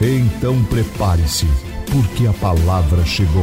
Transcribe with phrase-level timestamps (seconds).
[0.00, 1.46] Então prepare-se,
[1.90, 3.42] porque a palavra chegou.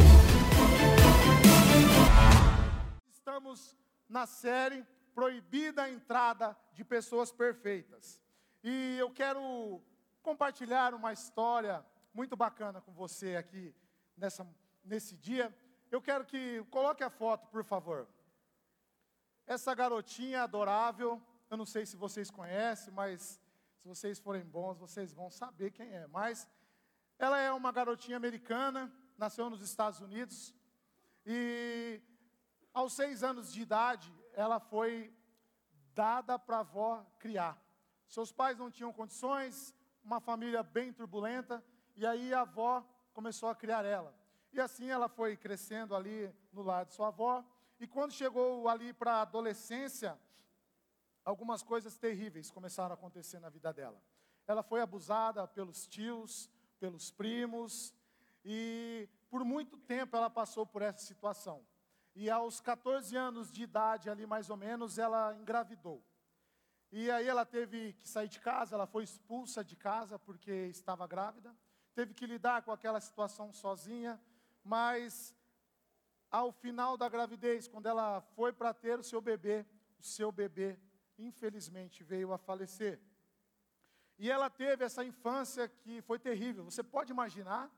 [3.09, 3.76] Estamos
[4.08, 8.22] na série Proibida a Entrada de Pessoas Perfeitas.
[8.63, 9.82] E eu quero
[10.23, 13.76] compartilhar uma história muito bacana com você aqui
[14.16, 14.48] nessa,
[14.82, 15.54] nesse dia.
[15.91, 18.08] Eu quero que coloque a foto, por favor.
[19.46, 23.41] Essa garotinha adorável, eu não sei se vocês conhecem, mas
[23.85, 26.07] se vocês forem bons, vocês vão saber quem é.
[26.07, 26.49] Mas
[27.20, 30.55] ela é uma garotinha americana, nasceu nos Estados Unidos.
[31.23, 32.01] E
[32.73, 35.13] aos seis anos de idade, ela foi
[35.93, 37.62] dada para a avó criar.
[38.07, 41.63] Seus pais não tinham condições, uma família bem turbulenta,
[41.95, 44.15] e aí a avó começou a criar ela.
[44.51, 47.45] E assim ela foi crescendo ali no lar de sua avó.
[47.79, 50.20] E quando chegou ali para a adolescência,
[51.26, 53.99] algumas coisas terríveis começaram a acontecer na vida dela.
[54.48, 57.93] Ela foi abusada pelos tios, pelos primos,
[58.43, 61.65] e por muito tempo ela passou por essa situação.
[62.13, 66.01] E aos 14 anos de idade, ali mais ou menos, ela engravidou.
[66.91, 71.07] E aí ela teve que sair de casa, ela foi expulsa de casa porque estava
[71.07, 71.53] grávida,
[71.95, 74.22] teve que lidar com aquela situação sozinha,
[74.63, 75.35] mas
[76.29, 79.66] ao final da gravidez, quando ela foi para ter o seu bebê,
[80.00, 80.79] o seu bebê
[81.18, 83.00] infelizmente veio a falecer.
[84.18, 86.63] E ela teve essa infância que foi terrível.
[86.63, 87.69] Você pode imaginar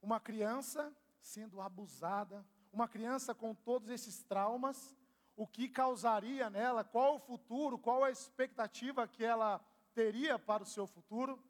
[0.00, 4.96] uma criança sendo abusada, uma criança com todos esses traumas,
[5.36, 9.60] o que causaria nela, qual o futuro, qual a expectativa que ela
[9.94, 11.42] teria para o seu futuro.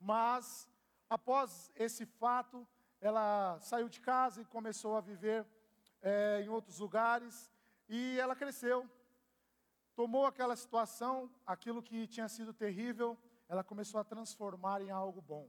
[0.00, 0.68] Mas,
[1.08, 2.66] após esse fato,
[3.00, 5.46] ela saiu de casa e começou a viver
[6.00, 7.50] é, em outros lugares,
[7.88, 8.88] e ela cresceu,
[9.94, 13.16] tomou aquela situação, aquilo que tinha sido terrível,
[13.48, 15.48] ela começou a transformar em algo bom.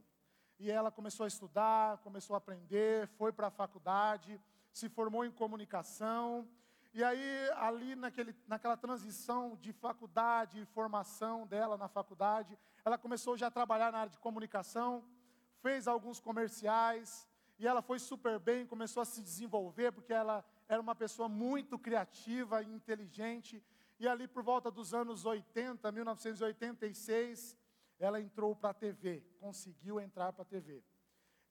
[0.58, 4.40] E ela começou a estudar, começou a aprender, foi para a faculdade,
[4.72, 6.48] se formou em comunicação.
[6.94, 13.36] E aí, ali naquele, naquela transição de faculdade e formação dela na faculdade, ela começou
[13.36, 15.04] já a trabalhar na área de comunicação,
[15.60, 17.28] fez alguns comerciais,
[17.58, 21.78] e ela foi super bem, começou a se desenvolver, porque ela era uma pessoa muito
[21.78, 23.62] criativa e inteligente,
[23.98, 27.56] e ali por volta dos anos 80, 1986,
[27.98, 30.82] ela entrou para a TV, conseguiu entrar para a TV.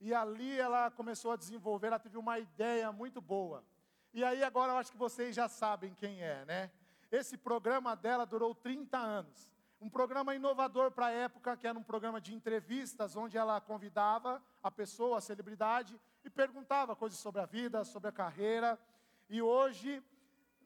[0.00, 3.64] E ali ela começou a desenvolver, ela teve uma ideia muito boa.
[4.12, 6.70] E aí agora eu acho que vocês já sabem quem é, né?
[7.10, 9.50] Esse programa dela durou 30 anos.
[9.80, 14.42] Um programa inovador para a época, que era um programa de entrevistas, onde ela convidava
[14.62, 18.78] a pessoa, a celebridade, e perguntava coisas sobre a vida, sobre a carreira.
[19.28, 20.02] E hoje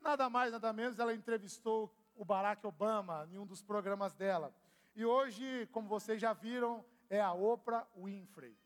[0.00, 4.54] Nada mais, nada menos, ela entrevistou o Barack Obama em um dos programas dela.
[4.96, 8.56] E hoje, como vocês já viram, é a Oprah Winfrey.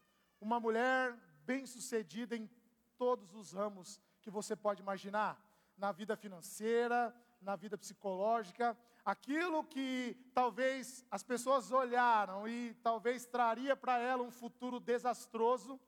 [0.40, 1.12] Uma mulher
[1.44, 2.48] bem-sucedida em
[2.96, 5.44] todos os ramos que você pode imaginar,
[5.76, 13.74] na vida financeira, na vida psicológica, aquilo que talvez as pessoas olharam e talvez traria
[13.74, 15.80] para ela um futuro desastroso,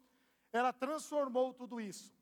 [0.53, 2.16] ela transformou tudo isso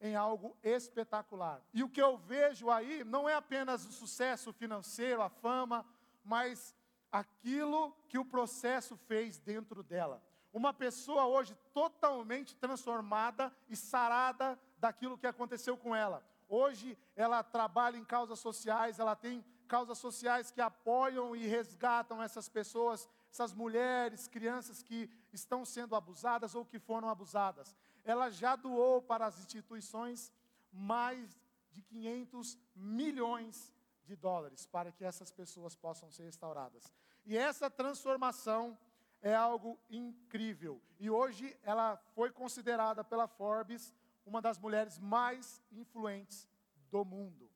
[0.00, 1.62] em algo espetacular.
[1.74, 5.84] E o que eu vejo aí não é apenas o sucesso financeiro, a fama,
[6.24, 6.74] mas
[7.12, 10.22] aquilo que o processo fez dentro dela.
[10.52, 16.24] Uma pessoa hoje totalmente transformada e sarada daquilo que aconteceu com ela.
[16.48, 22.48] Hoje ela trabalha em causas sociais, ela tem causas sociais que apoiam e resgatam essas
[22.48, 29.02] pessoas, essas mulheres, crianças que estão sendo abusadas ou que foram abusadas ela já doou
[29.02, 30.32] para as instituições
[30.72, 31.38] mais
[31.70, 33.74] de 500 milhões
[34.04, 36.92] de dólares para que essas pessoas possam ser restauradas.
[37.24, 38.76] E essa transformação
[39.22, 40.80] é algo incrível.
[40.98, 43.94] E hoje ela foi considerada pela Forbes
[44.24, 46.48] uma das mulheres mais influentes
[46.90, 47.50] do mundo.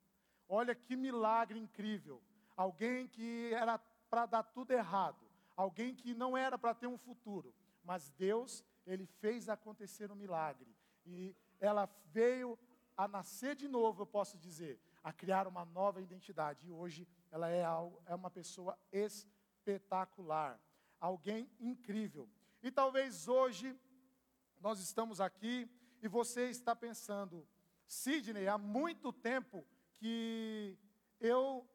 [0.47, 2.21] Olha que milagre incrível.
[2.55, 3.77] Alguém que era
[4.09, 7.53] para dar tudo errado, alguém que não era para ter um futuro,
[7.83, 10.75] mas Deus ele fez acontecer um milagre.
[11.05, 12.57] E ela veio
[12.95, 16.67] a nascer de novo, eu posso dizer, a criar uma nova identidade.
[16.67, 20.59] E hoje ela é, algo, é uma pessoa espetacular,
[20.99, 22.29] alguém incrível.
[22.63, 23.77] E talvez hoje
[24.59, 25.69] nós estamos aqui
[26.01, 27.47] e você está pensando,
[27.85, 29.65] Sidney, há muito tempo
[29.97, 30.77] que
[31.19, 31.67] eu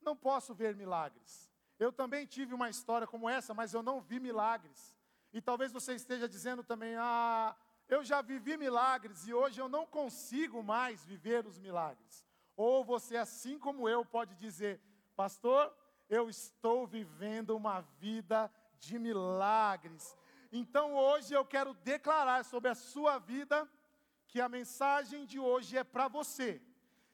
[0.00, 1.50] não posso ver milagres.
[1.78, 4.96] Eu também tive uma história como essa, mas eu não vi milagres.
[5.32, 7.56] E talvez você esteja dizendo também: ah,
[7.88, 12.24] eu já vivi milagres e hoje eu não consigo mais viver os milagres.
[12.56, 14.80] Ou você, assim como eu, pode dizer:
[15.16, 15.74] Pastor,
[16.08, 20.16] eu estou vivendo uma vida de milagres.
[20.50, 23.68] Então hoje eu quero declarar sobre a sua vida
[24.28, 26.60] que a mensagem de hoje é para você.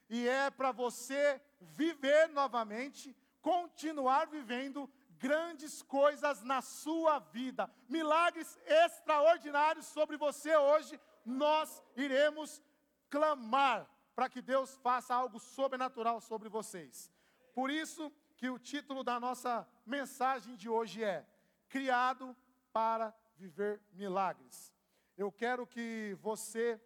[0.08, 9.86] E é para você viver novamente, continuar vivendo grandes coisas na sua vida, milagres extraordinários
[9.86, 10.98] sobre você hoje.
[11.24, 12.62] Nós iremos
[13.10, 17.10] clamar para que Deus faça algo sobrenatural sobre vocês.
[17.54, 21.26] Por isso que o título da nossa mensagem de hoje é
[21.68, 22.36] Criado
[22.72, 24.72] para viver milagres.
[25.16, 26.80] Eu quero que você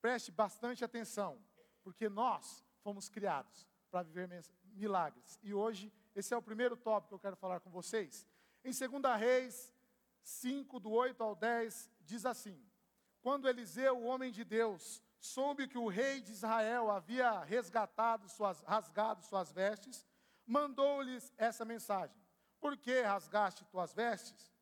[0.00, 1.38] preste bastante atenção,
[1.82, 4.28] porque nós fomos criados para viver
[4.74, 5.38] milagres.
[5.42, 8.26] E hoje, esse é o primeiro tópico que eu quero falar com vocês.
[8.64, 9.72] Em 2 Reis
[10.22, 12.62] 5, do 8 ao 10, diz assim:
[13.20, 18.60] Quando Eliseu, o homem de Deus, soube que o rei de Israel havia resgatado suas,
[18.62, 20.06] rasgado suas vestes,
[20.46, 22.16] mandou-lhes essa mensagem:
[22.60, 24.52] Por que rasgaste tuas vestes?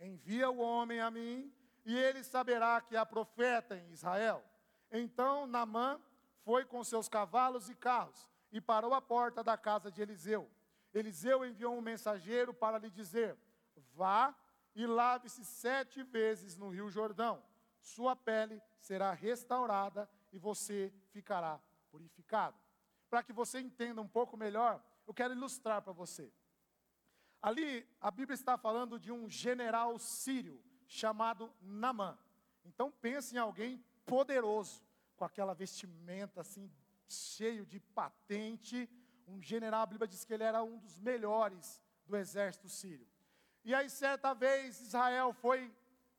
[0.00, 1.52] Envia o homem a mim,
[1.84, 4.44] e ele saberá que há profeta em Israel.
[4.90, 6.00] Então Naamã
[6.44, 10.50] foi com seus cavalos e carros e parou à porta da casa de Eliseu.
[10.98, 13.36] Eliseu enviou um mensageiro para lhe dizer:
[13.94, 14.34] Vá
[14.74, 17.42] e lave-se sete vezes no rio Jordão.
[17.80, 21.60] Sua pele será restaurada e você ficará
[21.90, 22.56] purificado.
[23.08, 26.32] Para que você entenda um pouco melhor, eu quero ilustrar para você.
[27.40, 32.18] Ali, a Bíblia está falando de um general sírio chamado Namã.
[32.64, 34.82] Então, pense em alguém poderoso,
[35.16, 36.70] com aquela vestimenta assim
[37.08, 38.88] cheio de patente,
[39.28, 43.06] um general, a Bíblia diz que ele era um dos melhores do exército sírio.
[43.64, 45.72] E aí, certa vez, Israel foi,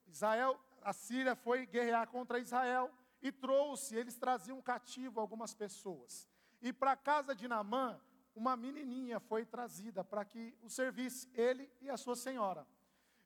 [0.07, 2.91] Israel, a Síria foi guerrear contra Israel
[3.21, 6.27] e trouxe, eles traziam cativo algumas pessoas.
[6.61, 7.99] E para a casa de Namã,
[8.35, 12.65] uma menininha foi trazida para que o servisse, ele e a sua senhora.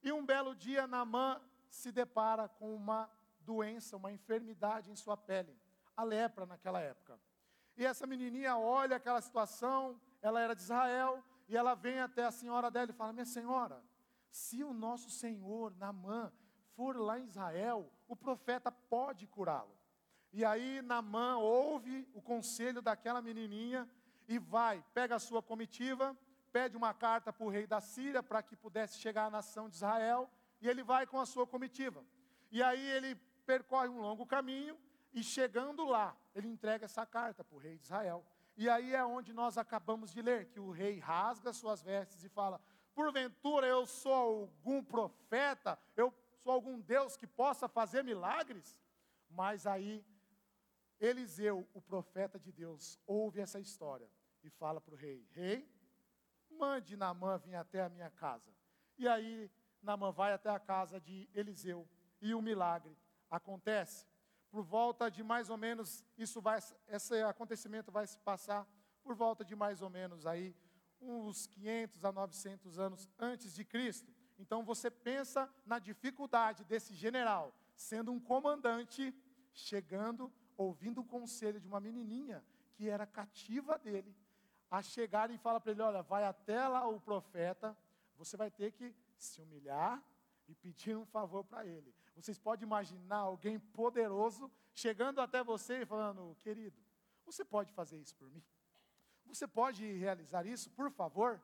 [0.02, 3.10] E um belo dia, Namã se depara com uma
[3.42, 5.58] doença, uma enfermidade em sua pele,
[5.96, 7.20] a lepra naquela época.
[7.76, 12.32] E essa menininha olha aquela situação, ela era de Israel, e ela vem até a
[12.32, 13.84] senhora dela e fala: Minha senhora,
[14.30, 16.32] se o nosso senhor Namã
[16.76, 19.76] for lá em Israel, o profeta pode curá-lo.
[20.32, 23.88] E aí Namã ouve o conselho daquela menininha
[24.28, 26.18] e vai, pega a sua comitiva,
[26.52, 29.76] pede uma carta para o rei da Síria para que pudesse chegar à nação de
[29.76, 30.30] Israel,
[30.62, 32.04] e ele vai com a sua comitiva.
[32.52, 33.16] E aí ele
[33.46, 34.78] percorre um longo caminho
[35.14, 38.26] e chegando lá, ele entrega essa carta para o rei de Israel.
[38.58, 42.30] E aí é onde nós acabamos de ler, que o rei rasga suas vestes e
[42.30, 42.60] fala:
[42.96, 48.78] Porventura eu sou algum profeta, eu sou algum Deus que possa fazer milagres?
[49.30, 50.04] Mas aí,
[51.00, 54.10] Eliseu, o profeta de Deus, ouve essa história
[54.44, 55.68] e fala para o rei: Rei,
[56.50, 58.52] mande Namã vir até a minha casa.
[58.98, 59.50] E aí,
[59.82, 61.88] Namã vai até a casa de Eliseu
[62.22, 62.98] e o milagre
[63.30, 64.08] acontece
[64.54, 68.68] por volta de mais ou menos, isso vai, esse acontecimento vai se passar
[69.02, 70.56] por volta de mais ou menos aí,
[71.02, 74.14] uns 500 a 900 anos antes de Cristo.
[74.38, 79.12] Então você pensa na dificuldade desse general, sendo um comandante,
[79.52, 82.46] chegando, ouvindo o conselho de uma menininha
[82.76, 84.16] que era cativa dele,
[84.70, 87.76] a chegar e fala para ele: Olha, vai até lá o profeta,
[88.16, 90.00] você vai ter que se humilhar
[90.48, 91.92] e pedir um favor para ele.
[92.16, 96.80] Vocês podem imaginar alguém poderoso chegando até você e falando: querido,
[97.26, 98.44] você pode fazer isso por mim?
[99.26, 101.42] Você pode realizar isso, por favor?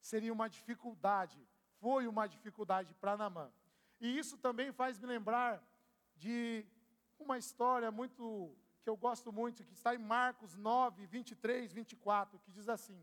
[0.00, 1.38] Seria uma dificuldade,
[1.78, 3.52] foi uma dificuldade para Namã.
[4.00, 5.62] E isso também faz me lembrar
[6.16, 6.64] de
[7.18, 12.50] uma história muito que eu gosto muito, que está em Marcos 9, 23, 24, que
[12.50, 12.98] diz assim: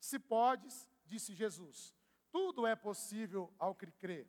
[0.00, 1.94] Se podes, disse Jesus,
[2.32, 4.26] tudo é possível ao que crê.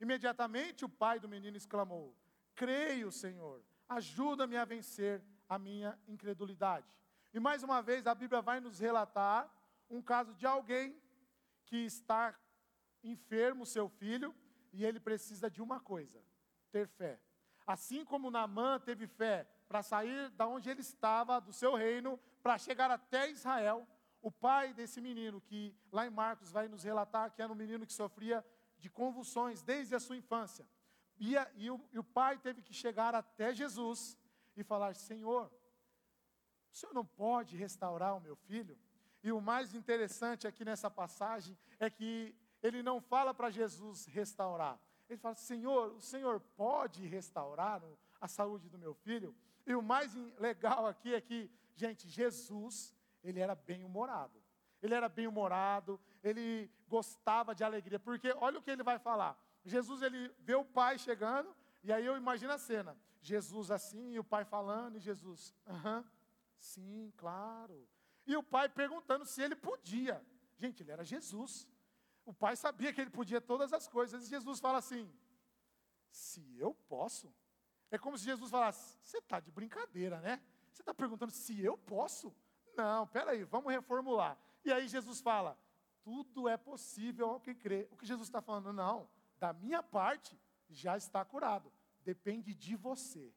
[0.00, 2.14] Imediatamente o pai do menino exclamou:
[2.54, 6.86] Creio, Senhor, ajuda-me a vencer a minha incredulidade.
[7.32, 9.50] E mais uma vez a Bíblia vai nos relatar
[9.88, 11.00] um caso de alguém
[11.64, 12.34] que está
[13.02, 14.34] enfermo, seu filho,
[14.72, 16.22] e ele precisa de uma coisa:
[16.70, 17.20] ter fé.
[17.66, 22.58] Assim como Naamã teve fé para sair da onde ele estava, do seu reino, para
[22.58, 23.86] chegar até Israel,
[24.22, 27.86] o pai desse menino, que lá em Marcos vai nos relatar que era um menino
[27.86, 28.44] que sofria
[28.86, 30.64] de convulsões desde a sua infância,
[31.18, 34.16] E, a, e, o, e o pai teve que chegar até Jesus
[34.56, 35.50] e falar: Senhor,
[36.72, 38.78] o senhor não pode restaurar o meu filho?
[39.22, 42.12] E o mais interessante aqui nessa passagem é que
[42.62, 44.78] ele não fala para Jesus restaurar.
[45.08, 47.82] Ele fala: Senhor, o senhor pode restaurar
[48.20, 49.34] a saúde do meu filho?
[49.66, 54.38] E o mais legal aqui é que, gente, Jesus, ele era bem-humorado.
[54.82, 59.38] Ele era bem-humorado, ele gostava de alegria, porque olha o que ele vai falar.
[59.64, 62.96] Jesus, ele vê o pai chegando, e aí eu imagino a cena.
[63.20, 66.04] Jesus assim, e o pai falando, e Jesus, aham,
[66.58, 67.88] sim, claro.
[68.26, 70.24] E o pai perguntando se ele podia.
[70.58, 71.68] Gente, ele era Jesus.
[72.24, 75.12] O pai sabia que ele podia todas as coisas, e Jesus fala assim:
[76.10, 77.32] se eu posso.
[77.90, 80.42] É como se Jesus falasse: Você está de brincadeira, né?
[80.72, 82.34] Você está perguntando se eu posso?
[82.76, 84.36] Não, peraí, vamos reformular.
[84.64, 85.56] E aí Jesus fala:
[86.06, 87.88] Tudo é possível ao que crê.
[87.90, 88.72] O que Jesus está falando?
[88.72, 89.10] Não,
[89.40, 90.38] da minha parte
[90.70, 91.72] já está curado.
[92.04, 93.34] Depende de você.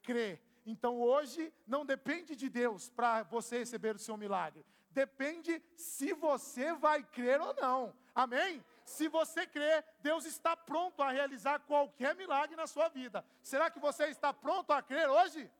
[0.00, 0.40] Crê.
[0.64, 4.64] Então hoje não depende de Deus para você receber o seu milagre.
[4.92, 7.92] Depende se você vai crer ou não.
[8.14, 8.64] Amém?
[8.84, 13.24] Se você crê, Deus está pronto a realizar qualquer milagre na sua vida.
[13.42, 15.50] Será que você está pronto a crer hoje?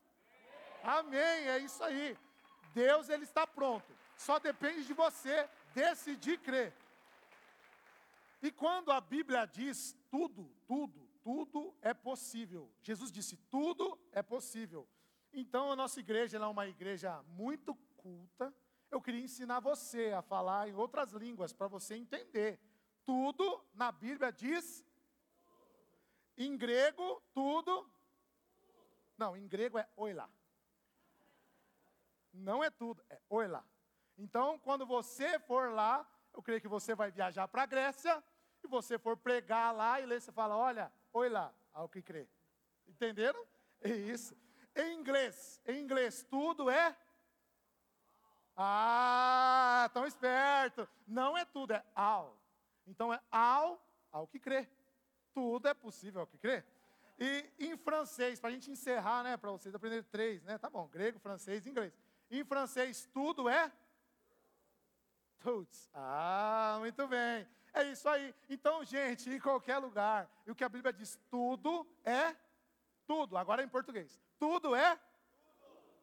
[0.85, 2.17] Amém, é isso aí.
[2.73, 3.93] Deus ele está pronto.
[4.17, 6.73] Só depende de você decidir crer.
[8.43, 12.71] E quando a Bíblia diz tudo, tudo, tudo é possível.
[12.83, 14.89] Jesus disse tudo é possível.
[15.33, 18.55] Então a nossa igreja é uma igreja muito culta.
[18.91, 22.59] Eu queria ensinar você a falar em outras línguas para você entender
[23.05, 24.85] tudo na Bíblia diz.
[26.37, 27.91] Em grego, tudo.
[29.17, 30.31] Não, em grego é oila.
[32.33, 33.65] Não é tudo, é oila.
[34.19, 38.23] Então, quando você for lá, eu creio que você vai viajar para a Grécia,
[38.63, 42.29] e você for pregar lá e ler, você fala: olha, oila, ao que crê.
[42.87, 43.41] Entenderam?
[43.81, 44.37] É isso.
[44.75, 46.97] Em inglês, em inglês, tudo é.
[48.57, 50.89] Ah, tão esperto.
[51.07, 52.37] Não é tudo, é all.
[52.87, 54.69] Então é ao, ao que crê.
[55.33, 56.65] Tudo é possível ao que crê.
[57.19, 60.59] E em francês, para a gente encerrar, né, para vocês aprenderem três, né?
[60.59, 61.97] Tá bom, grego, francês e inglês.
[62.31, 63.73] Em francês, tudo é
[65.39, 65.89] tuts.
[65.95, 67.47] Ah, muito bem.
[67.73, 68.35] É isso aí.
[68.49, 72.37] Então, gente, em qualquer lugar, e o que a Bíblia diz, tudo é
[73.07, 73.37] tudo.
[73.37, 74.21] Agora em português.
[74.39, 74.97] Tudo é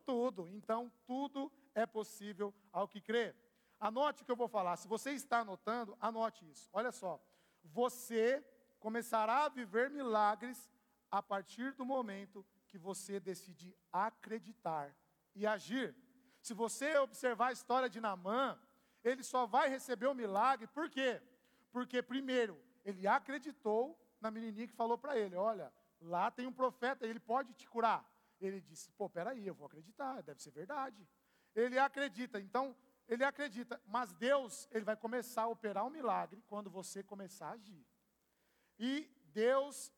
[0.06, 0.44] tudo.
[0.44, 0.48] tudo.
[0.48, 3.36] Então, tudo é possível ao que crê.
[3.80, 4.78] Anote o que eu vou falar.
[4.78, 6.70] Se você está anotando, anote isso.
[6.72, 7.22] Olha só.
[7.64, 8.44] Você
[8.80, 10.70] começará a viver milagres
[11.12, 14.96] a partir do momento que você decide acreditar
[15.34, 15.96] e agir.
[16.42, 18.60] Se você observar a história de Naamã,
[19.06, 21.22] ele só vai receber o milagre, por quê?
[21.72, 25.72] Porque, primeiro, ele acreditou na menininha que falou para ele: Olha,
[26.02, 28.04] lá tem um profeta, ele pode te curar.
[28.42, 31.08] Ele disse: Pô, peraí, eu vou acreditar, deve ser verdade.
[31.54, 32.40] Ele acredita.
[32.42, 32.76] Então,
[33.08, 37.52] ele acredita, mas Deus, ele vai começar a operar um milagre quando você começar a
[37.52, 37.86] agir.
[38.80, 39.94] E Deus,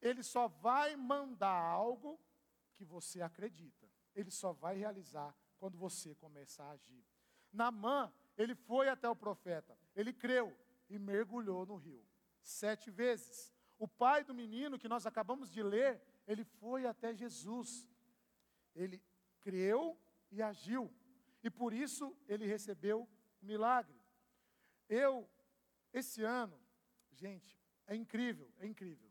[0.00, 2.20] ele só vai mandar algo
[2.74, 3.88] que você acredita.
[4.14, 7.06] Ele só vai realizar quando você começar a agir.
[7.52, 10.56] Namã, ele foi até o profeta, ele creu
[10.88, 12.04] e mergulhou no rio
[12.42, 13.52] sete vezes.
[13.78, 17.88] O pai do menino que nós acabamos de ler, ele foi até Jesus.
[18.74, 19.02] Ele
[19.40, 19.98] creu
[20.30, 20.92] e agiu
[21.42, 23.08] e por isso ele recebeu
[23.40, 24.00] o milagre.
[24.88, 25.28] Eu,
[25.92, 26.58] esse ano,
[27.10, 29.10] gente, é incrível, é incrível.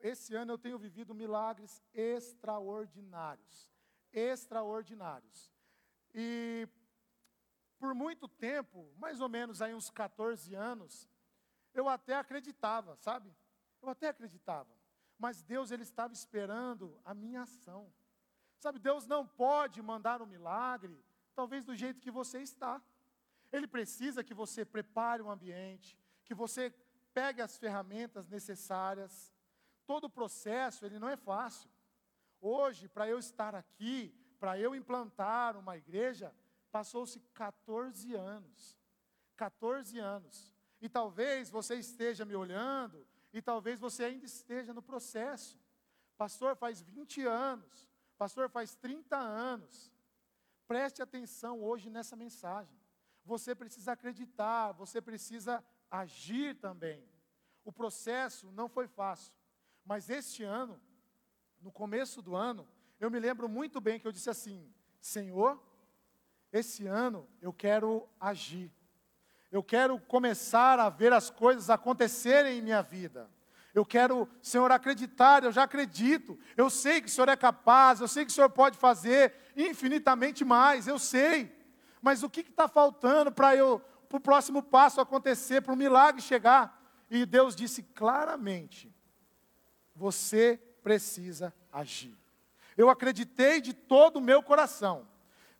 [0.00, 3.70] Esse ano eu tenho vivido milagres extraordinários,
[4.12, 5.52] extraordinários.
[6.12, 6.68] E
[7.78, 11.08] por muito tempo, mais ou menos aí uns 14 anos,
[11.74, 13.34] eu até acreditava, sabe?
[13.82, 14.70] Eu até acreditava.
[15.18, 17.92] Mas Deus ele estava esperando a minha ação.
[18.58, 21.04] Sabe, Deus não pode mandar um milagre
[21.34, 22.80] talvez do jeito que você está.
[23.52, 26.70] Ele precisa que você prepare um ambiente, que você
[27.12, 29.32] pegue as ferramentas necessárias.
[29.86, 31.70] Todo o processo, ele não é fácil.
[32.40, 36.34] Hoje, para eu estar aqui, para eu implantar uma igreja,
[36.74, 38.76] passou-se 14 anos.
[39.36, 40.52] 14 anos.
[40.80, 45.56] E talvez você esteja me olhando, e talvez você ainda esteja no processo.
[46.18, 47.88] Pastor, faz 20 anos.
[48.18, 49.92] Pastor, faz 30 anos.
[50.66, 52.76] Preste atenção hoje nessa mensagem.
[53.24, 57.08] Você precisa acreditar, você precisa agir também.
[57.64, 59.32] O processo não foi fácil,
[59.84, 60.80] mas este ano,
[61.60, 62.66] no começo do ano,
[62.98, 65.62] eu me lembro muito bem que eu disse assim: Senhor,
[66.58, 68.72] esse ano eu quero agir.
[69.50, 73.28] Eu quero começar a ver as coisas acontecerem em minha vida.
[73.74, 76.38] Eu quero, Senhor, acreditar, eu já acredito.
[76.56, 80.44] Eu sei que o Senhor é capaz, eu sei que o Senhor pode fazer infinitamente
[80.44, 81.52] mais, eu sei.
[82.00, 86.22] Mas o que está faltando para eu, para o próximo passo acontecer, para o milagre
[86.22, 86.80] chegar?
[87.10, 88.94] E Deus disse claramente:
[89.94, 92.16] você precisa agir.
[92.76, 95.06] Eu acreditei de todo o meu coração,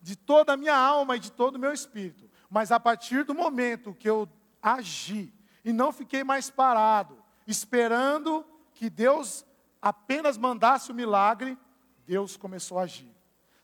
[0.05, 2.31] de toda a minha alma e de todo o meu espírito.
[2.51, 4.29] Mas a partir do momento que eu
[4.63, 5.33] agi
[5.65, 8.45] e não fiquei mais parado, esperando
[8.75, 9.47] que Deus
[9.81, 11.57] apenas mandasse o milagre,
[12.07, 13.11] Deus começou a agir.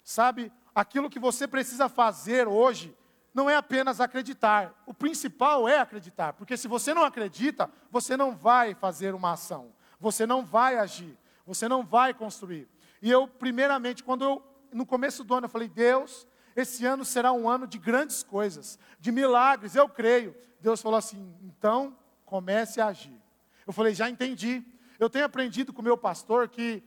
[0.02, 2.96] Sabe, aquilo que você precisa fazer hoje
[3.34, 4.82] não é apenas acreditar.
[4.86, 9.74] O principal é acreditar, porque se você não acredita, você não vai fazer uma ação,
[10.00, 12.66] você não vai agir, você não vai construir.
[13.02, 14.42] E eu, primeiramente, quando eu,
[14.72, 16.26] no começo do ano, eu falei, Deus,
[16.56, 20.34] esse ano será um ano de grandes coisas, de milagres, eu creio.
[20.60, 23.20] Deus falou assim, então comece a agir.
[23.66, 24.64] Eu falei, já entendi.
[24.98, 26.82] Eu tenho aprendido com o meu pastor que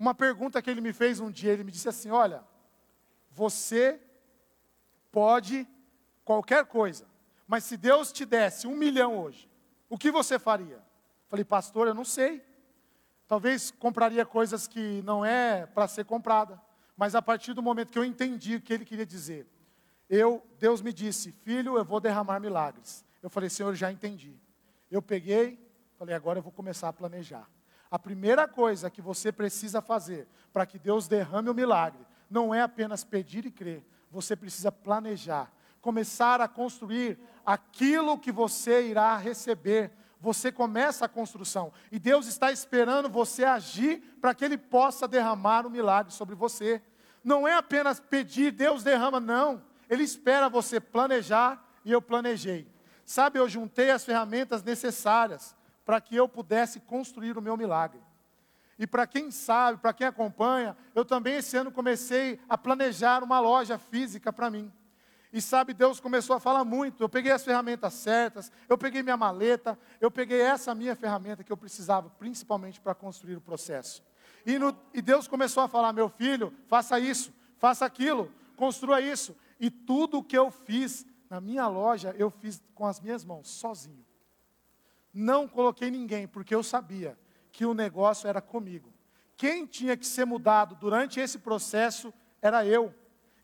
[0.00, 2.42] uma pergunta que ele me fez um dia, ele me disse assim: Olha,
[3.30, 4.00] você
[5.12, 5.68] pode
[6.24, 7.06] qualquer coisa,
[7.46, 9.46] mas se Deus te desse um milhão hoje,
[9.90, 10.76] o que você faria?
[10.76, 10.82] Eu
[11.28, 12.42] falei, pastor, eu não sei.
[13.28, 16.60] Talvez compraria coisas que não é para ser comprada,
[17.00, 19.46] mas a partir do momento que eu entendi o que ele queria dizer,
[20.06, 23.02] eu, Deus me disse, filho, eu vou derramar milagres.
[23.22, 24.36] Eu falei, Senhor, já entendi.
[24.90, 25.58] Eu peguei,
[25.96, 27.48] falei, agora eu vou começar a planejar.
[27.90, 32.60] A primeira coisa que você precisa fazer para que Deus derrame o milagre não é
[32.60, 39.90] apenas pedir e crer, você precisa planejar, começar a construir aquilo que você irá receber.
[40.20, 45.66] Você começa a construção e Deus está esperando você agir para que Ele possa derramar
[45.66, 46.82] o milagre sobre você.
[47.24, 49.62] Não é apenas pedir, Deus derrama, não.
[49.88, 52.68] Ele espera você planejar e eu planejei.
[53.04, 58.00] Sabe, eu juntei as ferramentas necessárias para que eu pudesse construir o meu milagre.
[58.78, 63.40] E para quem sabe, para quem acompanha, eu também esse ano comecei a planejar uma
[63.40, 64.72] loja física para mim.
[65.32, 67.02] E sabe, Deus começou a falar muito.
[67.02, 71.52] Eu peguei as ferramentas certas, eu peguei minha maleta, eu peguei essa minha ferramenta que
[71.52, 74.02] eu precisava, principalmente para construir o processo.
[74.44, 79.36] E, no, e Deus começou a falar: meu filho, faça isso, faça aquilo, construa isso.
[79.58, 83.48] E tudo o que eu fiz na minha loja, eu fiz com as minhas mãos,
[83.48, 84.04] sozinho.
[85.12, 87.16] Não coloquei ninguém, porque eu sabia
[87.52, 88.92] que o negócio era comigo.
[89.36, 92.12] Quem tinha que ser mudado durante esse processo
[92.42, 92.94] era eu,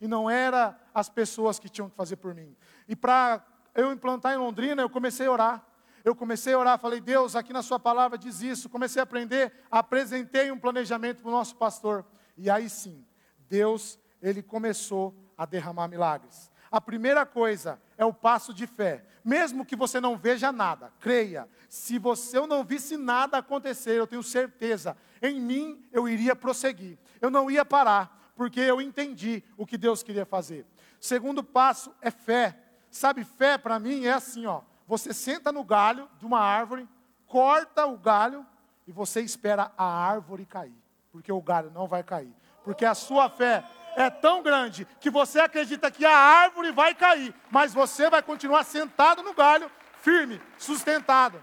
[0.01, 2.57] e não era as pessoas que tinham que fazer por mim.
[2.89, 5.67] E para eu implantar em Londrina, eu comecei a orar.
[6.03, 8.71] Eu comecei a orar, falei, Deus, aqui na Sua palavra diz isso.
[8.71, 12.03] Comecei a aprender, apresentei um planejamento para o nosso pastor.
[12.35, 13.05] E aí sim,
[13.47, 16.51] Deus, Ele começou a derramar milagres.
[16.71, 19.05] A primeira coisa é o passo de fé.
[19.23, 21.47] Mesmo que você não veja nada, creia.
[21.69, 26.99] Se você eu não visse nada acontecer, eu tenho certeza, em mim eu iria prosseguir.
[27.21, 30.65] Eu não ia parar, porque eu entendi o que Deus queria fazer.
[31.01, 32.59] Segundo passo é fé.
[32.91, 34.63] Sabe, fé para mim é assim, ó.
[34.87, 36.89] Você senta no galho de uma árvore,
[37.27, 38.47] corta o galho
[38.87, 40.77] e você espera a árvore cair,
[41.11, 42.33] porque o galho não vai cair,
[42.63, 43.65] porque a sua fé
[43.97, 48.63] é tão grande que você acredita que a árvore vai cair, mas você vai continuar
[48.63, 51.43] sentado no galho, firme, sustentado.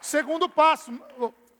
[0.00, 0.90] Segundo passo,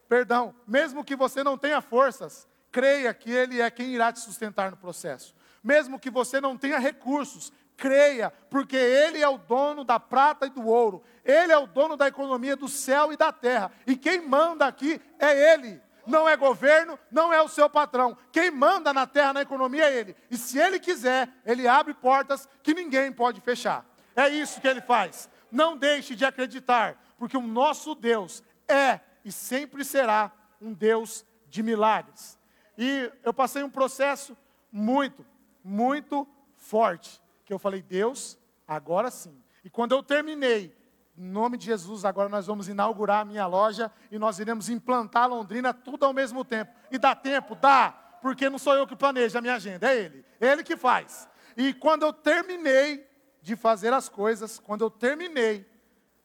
[0.09, 4.71] perdão, mesmo que você não tenha forças, creia que Ele é quem irá te sustentar
[4.71, 5.35] no processo.
[5.63, 10.51] Mesmo que você não tenha recursos, creia, porque Ele é o dono da prata e
[10.51, 14.27] do ouro, Ele é o dono da economia do céu e da terra, e quem
[14.27, 18.17] manda aqui é Ele não é governo, não é o seu patrão.
[18.31, 20.17] Quem manda na terra, na economia é ele.
[20.31, 23.85] E se ele quiser, ele abre portas que ninguém pode fechar.
[24.15, 25.29] É isso que ele faz.
[25.51, 31.63] Não deixe de acreditar, porque o nosso Deus é e sempre será um Deus de
[31.63, 32.39] milagres.
[32.77, 34.37] E eu passei um processo
[34.71, 35.25] muito,
[35.65, 39.43] muito forte, que eu falei, Deus, agora sim.
[39.65, 40.77] E quando eu terminei
[41.17, 45.29] em nome de Jesus, agora nós vamos inaugurar a minha loja e nós iremos implantar
[45.29, 46.73] Londrina tudo ao mesmo tempo.
[46.91, 47.55] E dá tempo?
[47.55, 47.91] Dá,
[48.23, 50.25] porque não sou eu que planejo a minha agenda, é Ele.
[50.41, 51.29] Ele que faz.
[51.57, 53.07] E quando eu terminei
[53.43, 55.69] de fazer as coisas, quando eu terminei,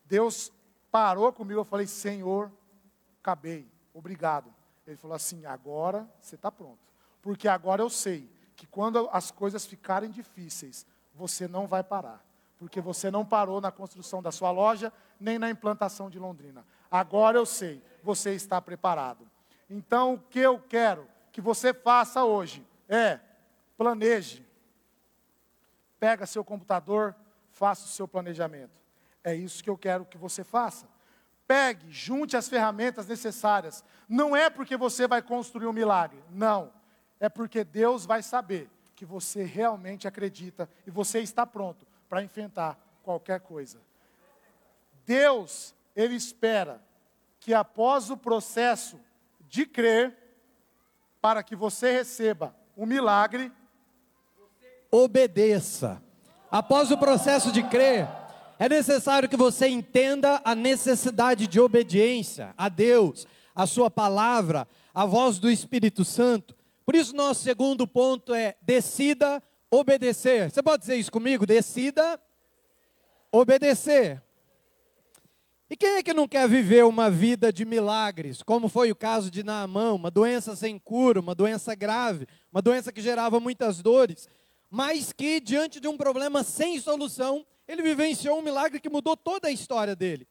[0.06, 0.52] Deus
[0.90, 2.52] parou comigo, eu falei, Senhor,
[3.20, 4.54] acabei, obrigado.
[4.86, 6.80] Ele falou assim, agora você está pronto.
[7.22, 12.82] Porque agora eu sei que quando as coisas ficarem difíceis, você não vai parar porque
[12.82, 16.66] você não parou na construção da sua loja, nem na implantação de Londrina.
[16.90, 19.30] Agora eu sei, você está preparado.
[19.70, 23.20] Então, o que eu quero que você faça hoje é
[23.78, 24.46] planeje.
[26.00, 27.16] Pega seu computador,
[27.52, 28.82] faça o seu planejamento.
[29.24, 30.88] É isso que eu quero que você faça.
[31.46, 33.84] Pegue, junte as ferramentas necessárias.
[34.08, 36.72] Não é porque você vai construir um milagre, não.
[37.20, 42.78] É porque Deus vai saber que você realmente acredita e você está pronto para enfrentar
[43.04, 43.80] qualquer coisa.
[45.06, 46.82] Deus, Ele espera
[47.40, 49.00] que após o processo
[49.48, 50.16] de crer,
[51.22, 53.52] para que você receba o milagre,
[54.92, 56.02] obedeça.
[56.50, 58.08] Após o processo de crer,
[58.60, 65.06] é necessário que você entenda a necessidade de obediência a Deus, a Sua palavra, a
[65.06, 66.57] voz do Espírito Santo.
[66.88, 70.50] Por isso, nosso segundo ponto é: decida obedecer.
[70.50, 71.46] Você pode dizer isso comigo?
[71.46, 72.18] Decida
[73.30, 74.24] obedecer.
[75.70, 79.30] E quem é que não quer viver uma vida de milagres, como foi o caso
[79.30, 84.30] de Naamã, uma doença sem cura, uma doença grave, uma doença que gerava muitas dores,
[84.70, 89.50] mas que diante de um problema sem solução, ele vivenciou um milagre que mudou toda
[89.50, 90.26] a história dele.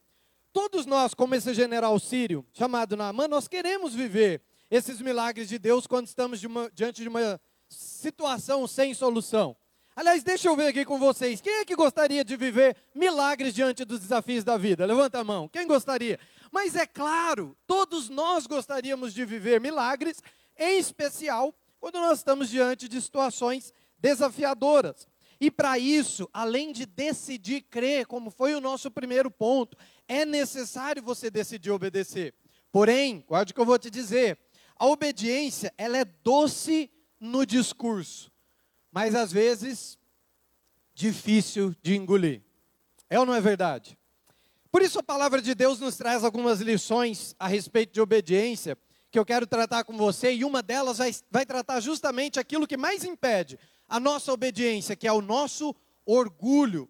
[0.51, 5.87] Todos nós, como esse general sírio, chamado Naamã, nós queremos viver esses milagres de Deus
[5.87, 9.55] quando estamos de uma, diante de uma situação sem solução.
[9.95, 11.41] Aliás, deixa eu ver aqui com vocês.
[11.41, 14.85] Quem é que gostaria de viver milagres diante dos desafios da vida?
[14.85, 15.47] Levanta a mão.
[15.47, 16.19] Quem gostaria?
[16.51, 20.21] Mas é claro, todos nós gostaríamos de viver milagres,
[20.57, 25.07] em especial quando nós estamos diante de situações desafiadoras.
[25.39, 29.77] E para isso, além de decidir crer, como foi o nosso primeiro ponto,
[30.07, 32.33] é necessário você decidir obedecer.
[32.71, 34.37] Porém, guarde o que eu vou te dizer,
[34.79, 38.31] a obediência, ela é doce no discurso,
[38.91, 39.97] mas às vezes
[40.93, 42.41] difícil de engolir.
[43.09, 43.97] É ou não é verdade?
[44.71, 48.77] Por isso a palavra de Deus nos traz algumas lições a respeito de obediência
[49.09, 52.75] que eu quero tratar com você, e uma delas vai, vai tratar justamente aquilo que
[52.75, 55.73] mais impede a nossa obediência, que é o nosso
[56.05, 56.89] orgulho.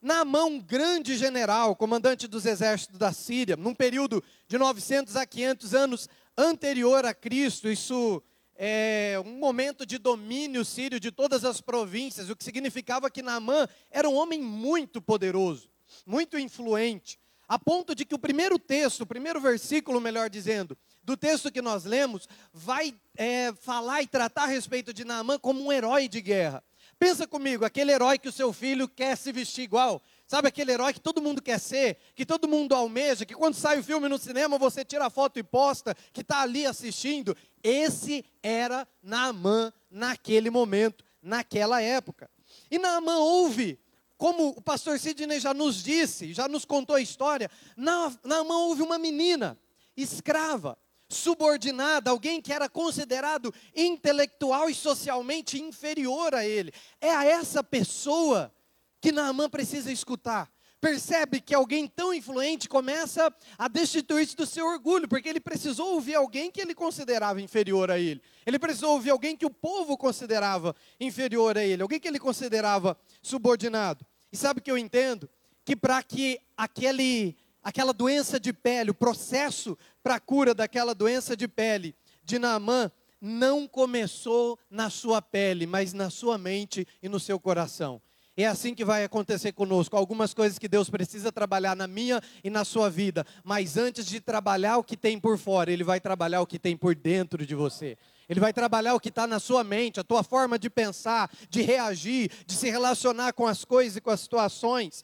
[0.00, 5.74] Na mão grande general, comandante dos exércitos da Síria, num período de 900 a 500
[5.74, 8.22] anos anterior a Cristo, isso
[8.54, 13.68] é um momento de domínio sírio de todas as províncias, o que significava que Naamã
[13.90, 15.68] era um homem muito poderoso,
[16.06, 21.16] muito influente, a ponto de que o primeiro texto, o primeiro versículo, melhor dizendo, do
[21.16, 25.72] texto que nós lemos, vai é, falar e tratar a respeito de Naamã como um
[25.72, 26.62] herói de guerra.
[26.98, 30.02] Pensa comigo, aquele herói que o seu filho quer se vestir igual.
[30.28, 33.78] Sabe aquele herói que todo mundo quer ser, que todo mundo almeja, que quando sai
[33.78, 37.34] o filme no cinema você tira a foto e posta, que está ali assistindo?
[37.62, 42.30] Esse era Naamã naquele momento, naquela época.
[42.70, 43.80] E Naamã ouve,
[44.18, 48.98] como o pastor Sidney já nos disse, já nos contou a história, Naamã ouve uma
[48.98, 49.58] menina,
[49.96, 50.76] escrava,
[51.08, 56.70] subordinada, alguém que era considerado intelectual e socialmente inferior a ele.
[57.00, 58.52] É a essa pessoa
[59.00, 60.50] que Naamã precisa escutar.
[60.80, 66.14] Percebe que alguém tão influente começa a destituir-se do seu orgulho, porque ele precisou ouvir
[66.14, 68.22] alguém que ele considerava inferior a ele.
[68.46, 72.96] Ele precisou ouvir alguém que o povo considerava inferior a ele, alguém que ele considerava
[73.20, 74.06] subordinado.
[74.32, 75.28] E sabe o que eu entendo?
[75.64, 81.36] Que para que aquele aquela doença de pele, o processo para a cura daquela doença
[81.36, 87.18] de pele de Naamã não começou na sua pele, mas na sua mente e no
[87.18, 88.00] seu coração.
[88.40, 89.96] É assim que vai acontecer conosco.
[89.96, 93.26] Algumas coisas que Deus precisa trabalhar na minha e na sua vida.
[93.42, 96.76] Mas antes de trabalhar o que tem por fora, Ele vai trabalhar o que tem
[96.76, 97.98] por dentro de você.
[98.28, 101.62] Ele vai trabalhar o que está na sua mente, a tua forma de pensar, de
[101.62, 105.02] reagir, de se relacionar com as coisas e com as situações.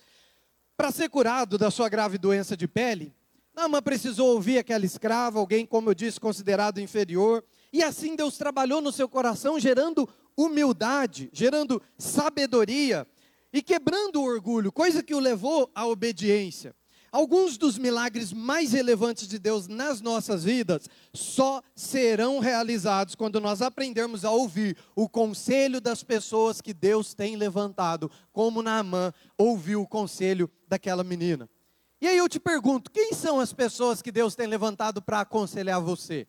[0.76, 3.12] Para ser curado da sua grave doença de pele,
[3.52, 7.42] Nama precisou ouvir aquela escrava, alguém, como eu disse, considerado inferior.
[7.72, 13.04] E assim Deus trabalhou no seu coração, gerando humildade, gerando sabedoria
[13.54, 16.74] e quebrando o orgulho, coisa que o levou à obediência.
[17.12, 23.62] Alguns dos milagres mais relevantes de Deus nas nossas vidas só serão realizados quando nós
[23.62, 29.86] aprendermos a ouvir o conselho das pessoas que Deus tem levantado, como Naamã ouviu o
[29.86, 31.48] conselho daquela menina.
[32.00, 35.80] E aí eu te pergunto: quem são as pessoas que Deus tem levantado para aconselhar
[35.80, 36.26] você?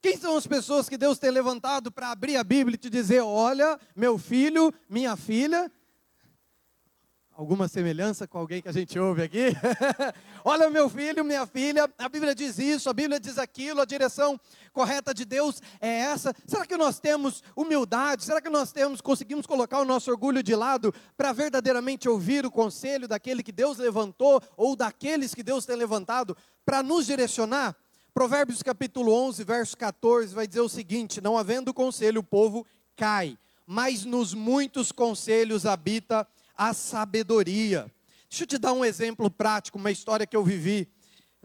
[0.00, 3.20] Quem são as pessoas que Deus tem levantado para abrir a Bíblia e te dizer:
[3.20, 5.70] olha, meu filho, minha filha,
[7.36, 9.48] alguma semelhança com alguém que a gente ouve aqui?
[10.44, 14.38] Olha, meu filho, minha filha, a Bíblia diz isso, a Bíblia diz aquilo, a direção
[14.72, 16.32] correta de Deus é essa.
[16.46, 18.24] Será que nós temos humildade?
[18.24, 22.50] Será que nós temos, conseguimos colocar o nosso orgulho de lado para verdadeiramente ouvir o
[22.50, 27.74] conselho daquele que Deus levantou ou daqueles que Deus tem levantado para nos direcionar?
[28.12, 32.64] Provérbios capítulo 11, verso 14 vai dizer o seguinte: Não havendo conselho, o povo
[32.96, 36.24] cai, mas nos muitos conselhos habita
[36.72, 37.90] sabedoria.
[38.28, 40.88] Deixa eu te dar um exemplo prático, uma história que eu vivi.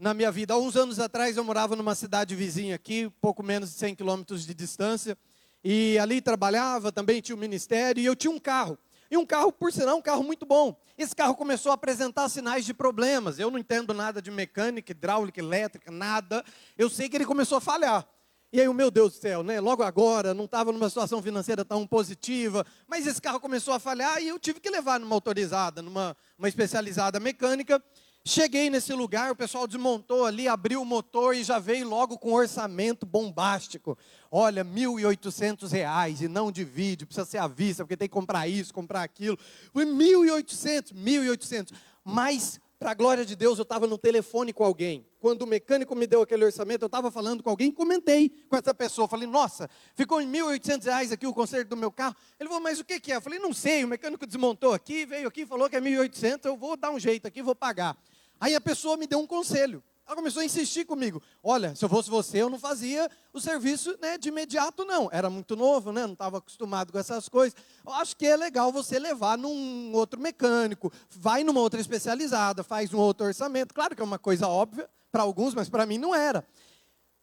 [0.00, 0.54] na minha vida.
[0.54, 4.46] Há uns anos atrás eu morava numa cidade vizinha aqui, pouco menos de 100 quilômetros
[4.46, 5.16] de distância,
[5.62, 8.78] e ali trabalhava, também tinha um ministério, e eu tinha um carro.
[9.10, 10.74] E um carro, por sinal, um carro muito bom.
[10.96, 13.38] Esse carro começou a apresentar sinais de problemas.
[13.38, 16.44] Eu não entendo nada de mecânica, hidráulica, elétrica, nada.
[16.78, 18.06] Eu sei que ele começou a falhar.
[18.52, 19.60] E aí, o meu Deus do céu, né?
[19.60, 24.20] Logo agora, não estava numa situação financeira tão positiva, mas esse carro começou a falhar
[24.20, 27.80] e eu tive que levar numa autorizada, numa uma especializada mecânica.
[28.24, 32.30] Cheguei nesse lugar, o pessoal desmontou ali, abriu o motor e já veio logo com
[32.30, 33.96] um orçamento bombástico.
[34.30, 38.74] Olha, R$ 1.800 e não divide, precisa ser à vista, porque tem que comprar isso,
[38.74, 39.38] comprar aquilo.
[39.72, 41.72] Foi 1.800, 1.800.
[42.04, 45.06] Mas, para a glória de Deus, eu estava no telefone com alguém.
[45.20, 48.72] Quando o mecânico me deu aquele orçamento, eu estava falando com alguém, comentei com essa
[48.72, 49.06] pessoa.
[49.06, 52.16] Falei, nossa, ficou em R$ 1.800 aqui o conserto do meu carro.
[52.40, 53.16] Ele falou, mas o que, que é?
[53.16, 56.46] Eu falei, não sei, o mecânico desmontou aqui, veio aqui, falou que é R$ 1.800,
[56.46, 57.94] eu vou dar um jeito aqui, vou pagar.
[58.40, 59.84] Aí a pessoa me deu um conselho.
[60.10, 61.22] Ela começou a insistir comigo.
[61.40, 65.08] Olha, se eu fosse você, eu não fazia o serviço né, de imediato, não.
[65.12, 67.56] Era muito novo, né, não estava acostumado com essas coisas.
[67.86, 72.92] Eu acho que é legal você levar num outro mecânico, vai numa outra especializada, faz
[72.92, 73.72] um outro orçamento.
[73.72, 76.44] Claro que é uma coisa óbvia para alguns, mas para mim não era.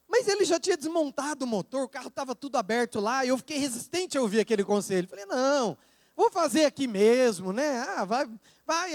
[0.07, 3.37] Mas ele já tinha desmontado o motor, o carro estava tudo aberto lá, e eu
[3.37, 5.09] fiquei resistente a ouvir aquele conselho.
[5.09, 5.77] Falei, não,
[6.17, 7.79] vou fazer aqui mesmo, né?
[7.95, 8.27] Ah, vai,
[8.65, 8.91] vai,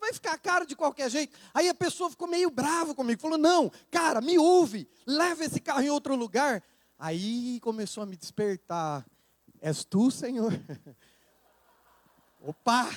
[0.00, 1.38] vai ficar caro de qualquer jeito.
[1.52, 5.82] Aí a pessoa ficou meio brava comigo, falou: não, cara, me ouve, leva esse carro
[5.82, 6.62] em outro lugar.
[6.98, 9.04] Aí começou a me despertar.
[9.60, 10.52] És tu, Senhor?
[12.40, 12.88] Opa!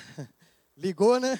[0.78, 1.38] Ligou, né?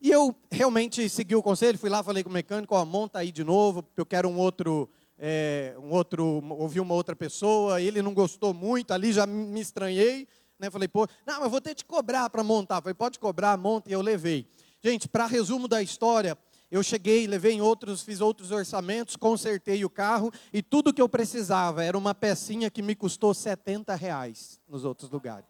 [0.00, 3.32] E eu realmente segui o conselho, fui lá, falei com o mecânico, ó, monta aí
[3.32, 4.86] de novo, eu quero um outro,
[5.18, 10.28] é, um outro, ouvi uma outra pessoa, ele não gostou muito, ali já me estranhei,
[10.58, 10.70] né?
[10.70, 12.80] Falei, pô, não, mas vou ter que cobrar para montar.
[12.80, 14.46] Falei, pode cobrar, monta, e eu levei.
[14.82, 16.36] Gente, para resumo da história,
[16.70, 21.08] eu cheguei, levei em outros, fiz outros orçamentos, consertei o carro e tudo que eu
[21.08, 25.48] precisava era uma pecinha que me custou 70 reais nos outros lugares.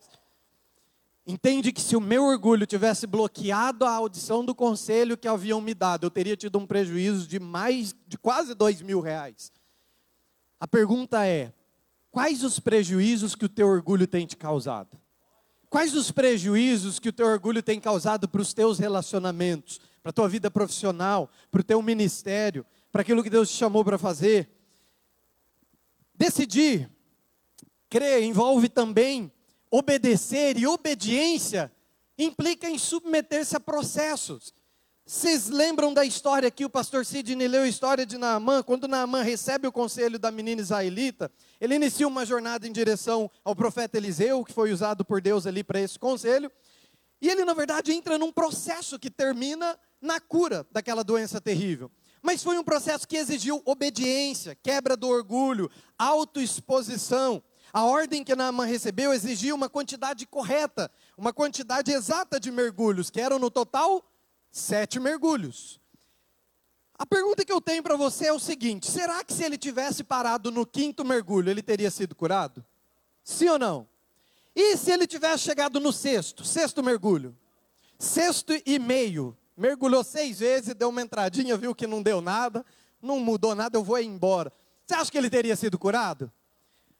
[1.27, 5.73] Entende que se o meu orgulho tivesse bloqueado a audição do conselho que haviam me
[5.73, 9.51] dado, eu teria tido um prejuízo de mais de quase dois mil reais.
[10.61, 11.55] A pergunta é:
[12.14, 14.96] Quais os prejuízos que o teu orgulho tem te causado?
[15.68, 20.12] Quais os prejuízos que o teu orgulho tem causado para os teus relacionamentos, para a
[20.12, 24.48] tua vida profissional, para o teu ministério, para aquilo que Deus te chamou para fazer?
[26.14, 26.88] Decidir,
[27.90, 29.33] crer, envolve também
[29.68, 31.72] obedecer, e obediência
[32.16, 34.55] implica em submeter-se a processos.
[35.07, 38.62] Vocês lembram da história que o pastor Sidney leu a história de Naamã?
[38.62, 43.55] Quando Naamã recebe o conselho da menina israelita, ele inicia uma jornada em direção ao
[43.55, 46.51] profeta Eliseu, que foi usado por Deus ali para esse conselho.
[47.21, 51.90] E ele, na verdade, entra num processo que termina na cura daquela doença terrível.
[52.23, 57.43] Mas foi um processo que exigiu obediência, quebra do orgulho, autoexposição.
[57.75, 63.21] A ordem que Naamã recebeu exigia uma quantidade correta, uma quantidade exata de mergulhos, que
[63.21, 64.03] eram no total
[64.55, 65.81] sete mergulhos.
[66.97, 70.05] A pergunta que eu tenho para você é o seguinte: será que se ele tivesse
[70.05, 72.64] parado no quinto mergulho, ele teria sido curado?
[73.25, 73.88] Sim ou não?
[74.55, 77.37] E se ele tivesse chegado no sexto, sexto mergulho?
[77.99, 82.64] Sexto e meio, mergulhou seis vezes, deu uma entradinha, viu que não deu nada,
[83.03, 84.53] não mudou nada, eu vou embora.
[84.87, 86.31] Você acha que ele teria sido curado?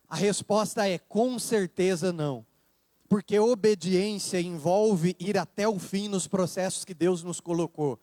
[0.09, 2.45] A resposta é com certeza não
[3.15, 7.97] porque obediência envolve ir até o fim nos processos que Deus nos colocou.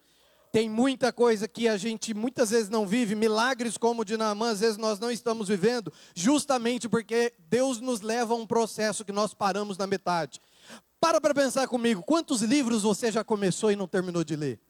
[0.53, 4.51] Tem muita coisa que a gente muitas vezes não vive, milagres como o de Naamã,
[4.51, 9.11] às vezes nós não estamos vivendo, justamente porque Deus nos leva a um processo que
[9.11, 10.39] nós paramos na metade.
[10.97, 14.61] Para para pensar comigo, quantos livros você já começou e não terminou de ler?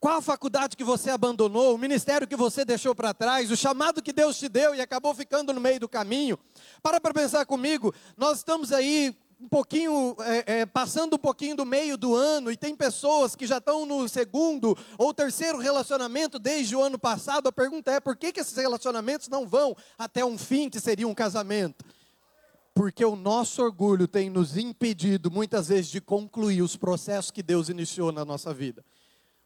[0.00, 4.00] Qual a faculdade que você abandonou, o ministério que você deixou para trás, o chamado
[4.00, 6.38] que Deus te deu e acabou ficando no meio do caminho?
[6.82, 11.66] Para para pensar comigo, nós estamos aí um pouquinho, é, é, passando um pouquinho do
[11.66, 16.74] meio do ano, e tem pessoas que já estão no segundo ou terceiro relacionamento desde
[16.74, 17.46] o ano passado.
[17.46, 21.06] A pergunta é: por que, que esses relacionamentos não vão até um fim, que seria
[21.06, 21.84] um casamento?
[22.74, 27.68] Porque o nosso orgulho tem nos impedido, muitas vezes, de concluir os processos que Deus
[27.68, 28.82] iniciou na nossa vida.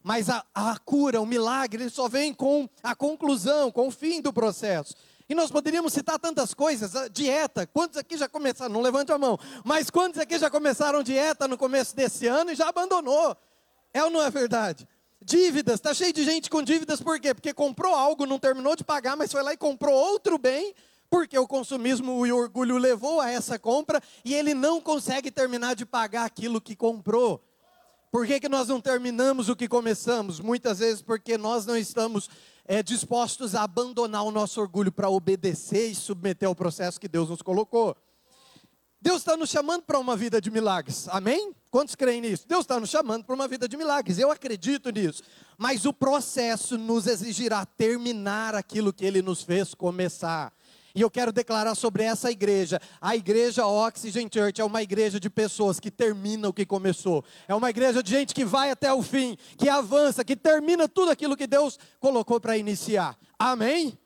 [0.05, 4.21] Mas a, a cura, o milagre, ele só vem com a conclusão, com o fim
[4.21, 4.93] do processo.
[5.27, 7.65] E nós poderíamos citar tantas coisas, a dieta.
[7.65, 8.71] Quantos aqui já começaram?
[8.71, 9.35] Não levante a mão.
[9.63, 13.35] Mas quantos aqui já começaram dieta no começo desse ano e já abandonou?
[13.91, 14.87] É ou não é verdade?
[15.19, 17.33] Dívidas, está cheio de gente com dívidas, por quê?
[17.33, 20.75] Porque comprou algo, não terminou de pagar, mas foi lá e comprou outro bem,
[21.09, 25.73] porque o consumismo e o orgulho levou a essa compra e ele não consegue terminar
[25.73, 27.41] de pagar aquilo que comprou.
[28.15, 30.39] Por que, que nós não terminamos o que começamos?
[30.39, 32.29] Muitas vezes porque nós não estamos
[32.63, 37.29] é, dispostos a abandonar o nosso orgulho para obedecer e submeter ao processo que Deus
[37.29, 37.93] nos colocou.
[39.01, 41.53] Deus está nos chamando para uma vida de milagres, amém?
[41.69, 42.47] Quantos creem nisso?
[42.47, 45.21] Deus está nos chamando para uma vida de milagres, eu acredito nisso.
[45.57, 50.53] Mas o processo nos exigirá terminar aquilo que Ele nos fez começar.
[50.95, 52.79] E eu quero declarar sobre essa igreja.
[53.01, 57.23] A igreja Oxygen Church é uma igreja de pessoas que termina o que começou.
[57.49, 61.11] É uma igreja de gente que vai até o fim, que avança, que termina tudo
[61.11, 63.17] aquilo que Deus colocou para iniciar.
[63.37, 63.97] Amém?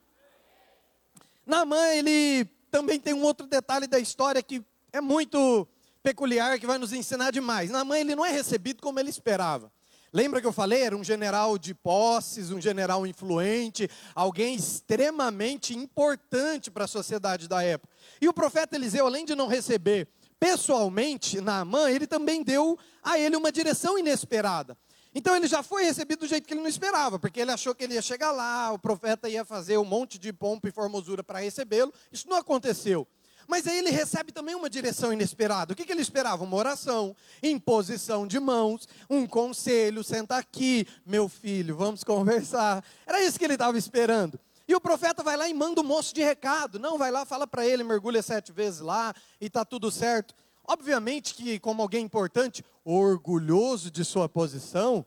[1.63, 5.67] mãe ele também tem um outro detalhe da história que é muito
[6.02, 7.69] peculiar que vai nos ensinar demais.
[7.69, 9.71] Na mãe ele não é recebido como ele esperava.
[10.12, 10.82] Lembra que eu falei?
[10.82, 17.63] Era um general de posses, um general influente, alguém extremamente importante para a sociedade da
[17.63, 17.93] época.
[18.19, 20.08] E o profeta Eliseu, além de não receber
[20.39, 24.78] pessoalmente Naamã, ele também deu a ele uma direção inesperada.
[25.13, 27.84] Então ele já foi recebido do jeito que ele não esperava, porque ele achou que
[27.84, 31.39] ele ia chegar lá, o profeta ia fazer um monte de pompa e formosura para
[31.39, 31.91] recebê-lo.
[32.12, 33.08] Isso não aconteceu.
[33.50, 35.74] Mas aí ele recebe também uma direção inesperada.
[35.74, 36.44] O que, que ele esperava?
[36.44, 42.86] Uma oração, imposição de mãos, um conselho, senta aqui, meu filho, vamos conversar.
[43.08, 44.40] Era isso que ele estava esperando.
[44.68, 46.78] E o profeta vai lá e manda um moço de recado.
[46.78, 50.36] Não, vai lá, fala para ele, mergulha sete vezes lá e está tudo certo.
[50.64, 55.04] Obviamente que, como alguém importante, orgulhoso de sua posição,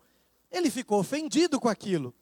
[0.51, 2.13] ele ficou ofendido com aquilo.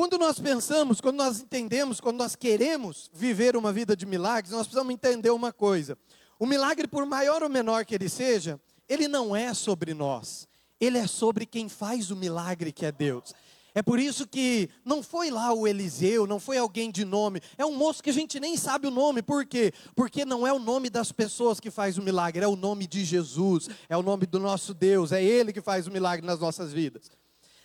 [0.00, 4.62] Quando nós pensamos, quando nós entendemos, quando nós queremos viver uma vida de milagres, nós
[4.62, 5.94] precisamos entender uma coisa:
[6.38, 8.58] o milagre, por maior ou menor que ele seja,
[8.88, 10.48] ele não é sobre nós,
[10.80, 13.34] ele é sobre quem faz o milagre, que é Deus.
[13.74, 17.66] É por isso que não foi lá o Eliseu, não foi alguém de nome, é
[17.66, 19.70] um moço que a gente nem sabe o nome, por quê?
[19.94, 23.04] Porque não é o nome das pessoas que faz o milagre, é o nome de
[23.04, 26.72] Jesus, é o nome do nosso Deus, é Ele que faz o milagre nas nossas
[26.72, 27.10] vidas.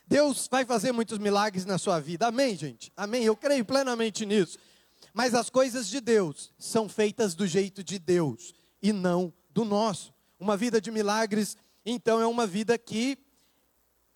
[0.08, 2.28] Deus vai fazer muitos milagres na sua vida.
[2.28, 2.92] Amém, gente?
[2.96, 3.24] Amém.
[3.24, 4.58] Eu creio plenamente nisso.
[5.14, 10.14] Mas as coisas de Deus são feitas do jeito de Deus e não do nosso.
[10.40, 13.18] Uma vida de milagres, então, é uma vida que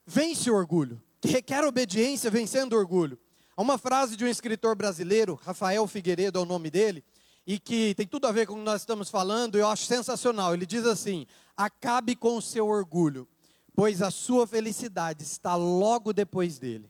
[0.06, 3.20] vence o orgulho, que requer obediência vencendo o orgulho.
[3.56, 7.04] Há uma frase de um escritor brasileiro, Rafael Figueiredo é o nome dele,
[7.46, 10.54] e que tem tudo a ver com o que nós estamos falando, eu acho sensacional.
[10.54, 13.28] Ele diz assim: acabe com o seu orgulho
[13.76, 16.90] pois a sua felicidade está logo depois dele.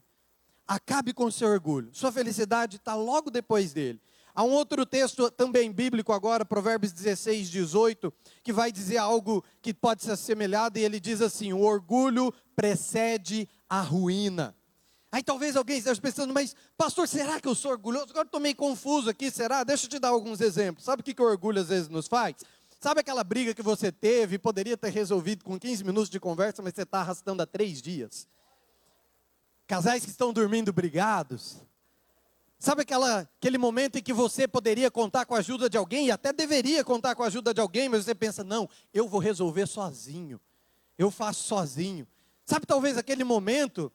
[0.67, 3.99] Acabe com seu orgulho, sua felicidade está logo depois dele.
[4.35, 8.13] Há um outro texto também bíblico agora, Provérbios 16, 18,
[8.43, 13.49] que vai dizer algo que pode ser assemelhado, e ele diz assim: o orgulho precede
[13.67, 14.55] a ruína.
[15.11, 18.11] Aí talvez alguém esteja pensando, mas pastor, será que eu sou orgulhoso?
[18.11, 19.63] Agora estou meio confuso aqui, será?
[19.63, 20.85] Deixa eu te dar alguns exemplos.
[20.85, 22.35] Sabe o que, que o orgulho às vezes nos faz?
[22.79, 26.61] Sabe aquela briga que você teve e poderia ter resolvido com 15 minutos de conversa,
[26.61, 28.25] mas você está arrastando há três dias?
[29.67, 31.57] Casais que estão dormindo brigados.
[32.57, 36.11] Sabe aquela, aquele momento em que você poderia contar com a ajuda de alguém e
[36.11, 39.67] até deveria contar com a ajuda de alguém, mas você pensa, não, eu vou resolver
[39.67, 40.39] sozinho.
[40.97, 42.07] Eu faço sozinho.
[42.45, 43.91] Sabe talvez aquele momento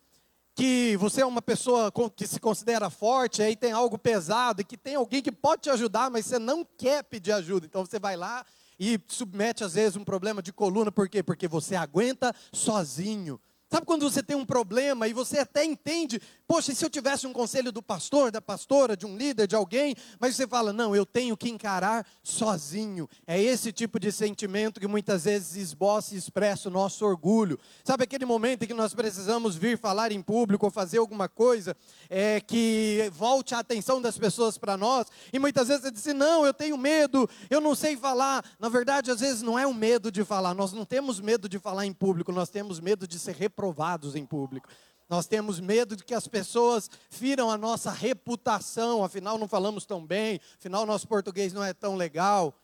[0.54, 4.76] que você é uma pessoa que se considera forte, aí tem algo pesado e que
[4.76, 7.64] tem alguém que pode te ajudar, mas você não quer pedir ajuda.
[7.64, 8.44] Então você vai lá
[8.78, 11.22] e submete às vezes um problema de coluna, por quê?
[11.22, 13.40] Porque você aguenta sozinho.
[13.74, 17.26] Sabe quando você tem um problema e você até entende, poxa, e se eu tivesse
[17.26, 20.94] um conselho do pastor, da pastora, de um líder, de alguém, mas você fala, não,
[20.94, 23.08] eu tenho que encarar sozinho.
[23.26, 27.58] É esse tipo de sentimento que muitas vezes esboça e expressa o nosso orgulho.
[27.82, 31.76] Sabe aquele momento em que nós precisamos vir falar em público ou fazer alguma coisa
[32.08, 36.46] é, que volte a atenção das pessoas para nós, e muitas vezes você diz, não,
[36.46, 38.44] eu tenho medo, eu não sei falar.
[38.60, 41.58] Na verdade, às vezes não é o medo de falar, nós não temos medo de
[41.58, 44.68] falar em público, nós temos medo de ser reprovados reprovados em público.
[45.08, 50.04] Nós temos medo de que as pessoas firam a nossa reputação, afinal não falamos tão
[50.04, 52.54] bem, afinal nosso português não é tão legal.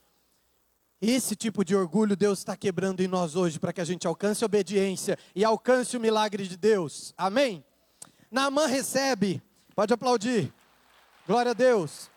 [1.01, 4.45] Esse tipo de orgulho Deus está quebrando em nós hoje para que a gente alcance
[4.45, 7.15] a obediência e alcance o milagre de Deus.
[7.17, 7.65] Amém?
[8.31, 9.43] Naamã recebe,
[9.75, 10.53] pode aplaudir.
[11.27, 12.10] Glória a Deus.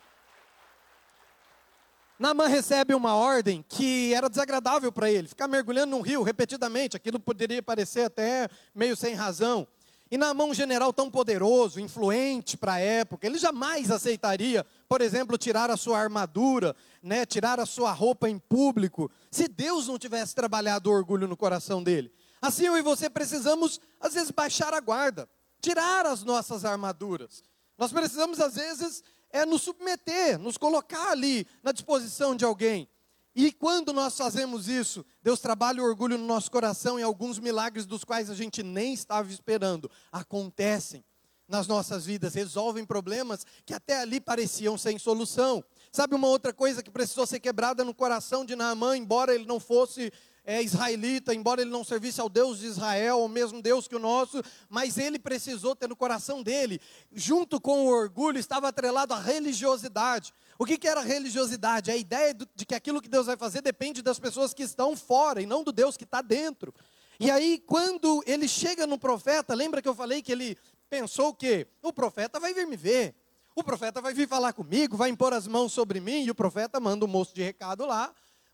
[2.24, 7.19] Naamã recebe uma ordem que era desagradável para ele, ficar mergulhando num rio repetidamente, aquilo
[7.19, 9.67] poderia parecer até meio sem razão.
[10.09, 15.38] E Naamã, um general tão poderoso, influente para a época, ele jamais aceitaria, por exemplo,
[15.38, 20.34] tirar a sua armadura, né, tirar a sua roupa em público, se Deus não tivesse
[20.34, 22.09] trabalhado o orgulho no coração dele.
[22.41, 25.28] Assim eu e você precisamos, às vezes, baixar a guarda,
[25.59, 27.43] tirar as nossas armaduras.
[27.78, 29.03] Nós precisamos, às vezes,
[29.34, 32.88] é nos submeter, nos colocar ali na disposição de alguém.
[33.36, 37.88] E quando nós fazemos isso, Deus trabalha o orgulho no nosso coração e alguns milagres
[37.88, 41.03] dos quais a gente nem estava esperando acontecem
[41.47, 45.63] nas nossas vidas, resolvem problemas que até ali pareciam sem solução.
[45.91, 49.59] Sabe uma outra coisa que precisou ser quebrada no coração de Naamã, embora ele não
[49.59, 50.11] fosse
[50.45, 53.99] é, israelita, embora ele não servisse ao Deus de Israel, o mesmo Deus que o
[53.99, 56.81] nosso, mas ele precisou ter no coração dele,
[57.11, 60.33] junto com o orgulho, estava atrelado à religiosidade.
[60.59, 61.91] O que, que era religiosidade?
[61.91, 65.41] A ideia de que aquilo que Deus vai fazer depende das pessoas que estão fora
[65.41, 66.73] e não do Deus que está dentro.
[67.19, 70.57] E aí, quando ele chega no profeta, lembra que eu falei que ele
[70.89, 73.15] pensou que o profeta vai vir me ver,
[73.55, 76.79] o profeta vai vir falar comigo, vai impor as mãos sobre mim, e o profeta
[76.79, 78.13] manda um moço de recado lá,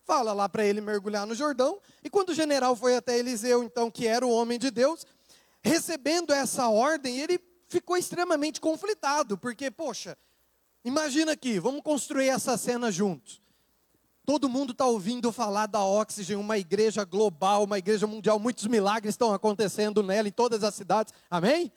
[0.09, 1.79] fala lá para ele mergulhar no Jordão.
[2.03, 5.05] E quando o general foi até Eliseu, então, que era o homem de Deus,
[5.61, 10.17] recebendo essa ordem, ele ficou extremamente conflitado, porque, poxa,
[10.83, 13.39] imagina aqui, vamos construir essa cena juntos.
[14.25, 19.13] Todo mundo está ouvindo falar da Oxygen, uma igreja global, uma igreja mundial, muitos milagres
[19.13, 21.71] estão acontecendo nela em todas as cidades, amém?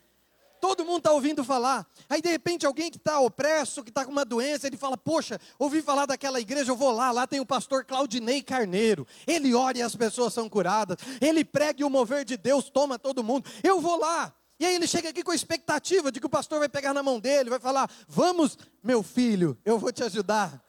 [0.63, 1.85] Todo mundo está ouvindo falar.
[2.09, 5.41] Aí de repente alguém que está opresso, que está com uma doença, ele fala: Poxa,
[5.59, 7.11] ouvi falar daquela igreja, eu vou lá.
[7.11, 9.05] Lá tem o pastor Claudinei Carneiro.
[9.27, 10.99] Ele ora e as pessoas são curadas.
[11.21, 13.51] Ele prega e o mover de Deus toma todo mundo.
[13.61, 14.33] Eu vou lá.
[14.61, 17.03] E aí ele chega aqui com a expectativa de que o pastor vai pegar na
[17.03, 20.65] mão dele, vai falar: Vamos, meu filho, eu vou te ajudar.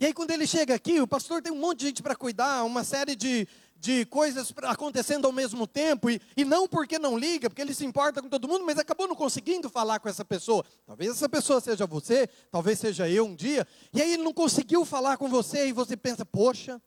[0.00, 2.64] E aí quando ele chega aqui, o pastor tem um monte de gente para cuidar,
[2.64, 3.46] uma série de,
[3.80, 7.84] de coisas acontecendo ao mesmo tempo, e, e não porque não liga, porque ele se
[7.86, 10.62] importa com todo mundo, mas acabou não conseguindo falar com essa pessoa.
[10.86, 14.84] Talvez essa pessoa seja você, talvez seja eu um dia, e aí ele não conseguiu
[14.84, 16.80] falar com você, e você pensa, poxa,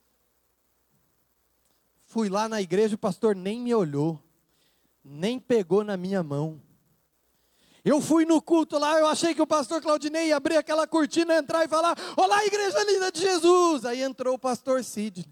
[2.05, 4.21] fui lá na igreja, o pastor nem me olhou,
[5.03, 6.61] nem pegou na minha mão.
[7.83, 11.35] Eu fui no culto lá, eu achei que o pastor Claudinei ia abrir aquela cortina,
[11.35, 13.83] entrar e falar: Olá, igreja linda de Jesus.
[13.83, 15.25] Aí entrou o pastor Sidney.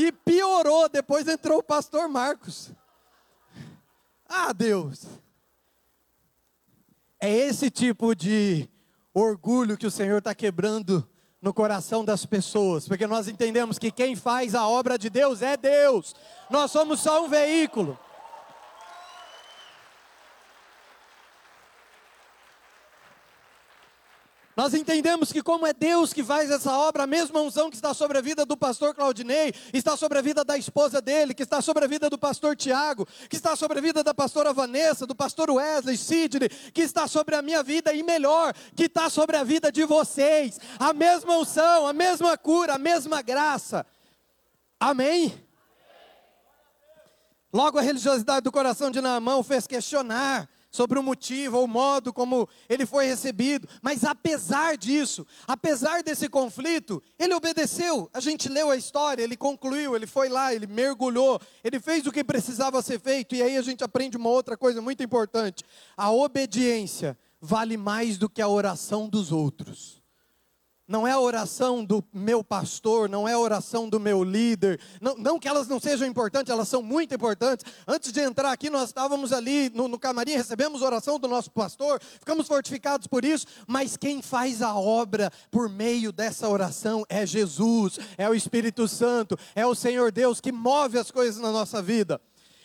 [0.00, 2.70] E piorou, depois entrou o pastor Marcos.
[4.28, 5.04] Ah, Deus.
[7.20, 8.68] É esse tipo de
[9.12, 11.04] orgulho que o Senhor está quebrando
[11.42, 15.56] no coração das pessoas, porque nós entendemos que quem faz a obra de Deus é
[15.56, 16.14] Deus,
[16.48, 17.98] nós somos só um veículo.
[24.58, 27.94] Nós entendemos que, como é Deus que faz essa obra, a mesma unção que está
[27.94, 31.62] sobre a vida do pastor Claudinei, está sobre a vida da esposa dele, que está
[31.62, 35.14] sobre a vida do pastor Tiago, que está sobre a vida da pastora Vanessa, do
[35.14, 39.44] pastor Wesley, Sidney, que está sobre a minha vida e melhor, que está sobre a
[39.44, 40.58] vida de vocês.
[40.76, 43.86] A mesma unção, a mesma cura, a mesma graça.
[44.80, 45.40] Amém?
[47.52, 52.12] Logo a religiosidade do coração de Naamão fez questionar sobre o motivo ou o modo
[52.12, 58.10] como ele foi recebido, mas apesar disso, apesar desse conflito, ele obedeceu.
[58.12, 62.12] A gente leu a história, ele concluiu, ele foi lá, ele mergulhou, ele fez o
[62.12, 65.64] que precisava ser feito, e aí a gente aprende uma outra coisa muito importante:
[65.96, 69.97] a obediência vale mais do que a oração dos outros
[70.88, 75.14] não é a oração do meu pastor, não é a oração do meu líder, não,
[75.16, 77.66] não, que elas não sejam importantes, elas são muito importantes.
[77.86, 82.00] Antes de entrar aqui, nós estávamos ali no, no camarim, recebemos oração do nosso pastor,
[82.00, 87.98] ficamos fortificados por isso, mas quem faz a obra por meio dessa oração é Jesus,
[88.16, 92.18] é o Espírito Santo, é o Senhor Deus que move as coisas na nossa vida.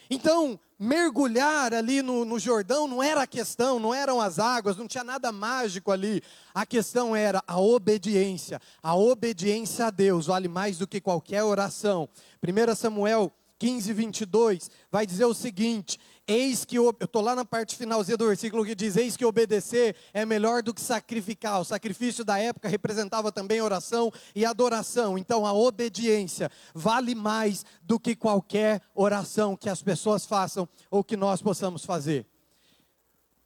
[0.09, 4.87] Então, mergulhar ali no, no, Jordão não era a questão, não eram as águas, não
[4.87, 6.21] tinha nada mágico ali.
[6.53, 8.61] A questão era a obediência.
[8.81, 12.07] A obediência a Deus vale mais do que qualquer oração.
[12.43, 17.75] 1 Samuel 15, 22 vai dizer o seguinte: Eis que, eu estou lá na parte
[17.75, 21.59] finalzinha do versículo que diz: Eis que obedecer é melhor do que sacrificar.
[21.59, 25.17] O sacrifício da época representava também oração e adoração.
[25.17, 31.17] Então a obediência vale mais do que qualquer oração que as pessoas façam ou que
[31.17, 32.25] nós possamos fazer.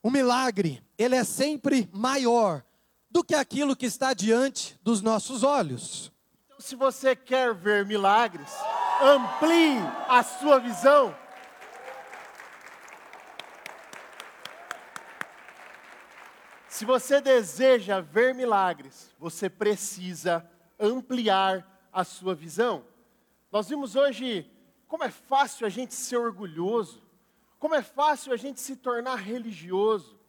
[0.03, 2.63] O milagre, ele é sempre maior
[3.09, 6.11] do que aquilo que está diante dos nossos olhos.
[6.45, 8.51] Então, se você quer ver milagres,
[9.01, 11.15] amplie a sua visão
[16.77, 20.47] Se você deseja ver milagres, você precisa
[20.79, 22.85] ampliar a sua visão.
[23.51, 24.47] Nós vimos hoje
[24.87, 27.01] como é fácil a gente ser orgulhoso,
[27.57, 30.19] como é fácil a gente se tornar religioso.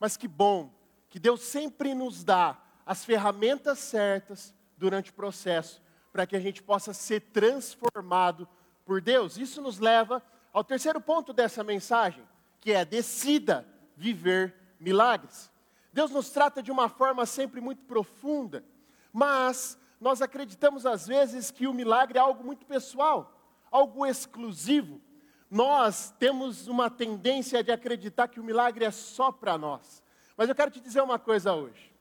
[0.00, 0.72] Mas que bom
[1.10, 2.56] que Deus sempre nos dá
[2.86, 8.48] as ferramentas certas durante o processo para que a gente possa ser transformado
[8.86, 9.36] por Deus.
[9.36, 12.26] Isso nos leva ao terceiro ponto dessa mensagem,
[12.58, 13.68] que é decida
[13.98, 15.52] viver milagres.
[15.94, 18.64] Deus nos trata de uma forma sempre muito profunda,
[19.12, 23.32] mas nós acreditamos às vezes que o milagre é algo muito pessoal,
[23.70, 25.00] algo exclusivo.
[25.48, 30.02] Nós temos uma tendência de acreditar que o milagre é só para nós.
[30.36, 31.94] Mas eu quero te dizer uma coisa hoje.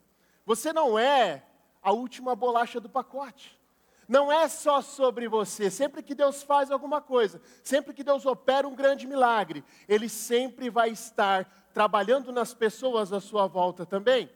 [0.44, 1.46] Você não é
[1.80, 3.56] a última bolacha do pacote.
[4.08, 5.70] Não é só sobre você.
[5.70, 10.70] Sempre que Deus faz alguma coisa, sempre que Deus opera um grande milagre, Ele sempre
[10.70, 14.30] vai estar trabalhando nas pessoas à sua volta também.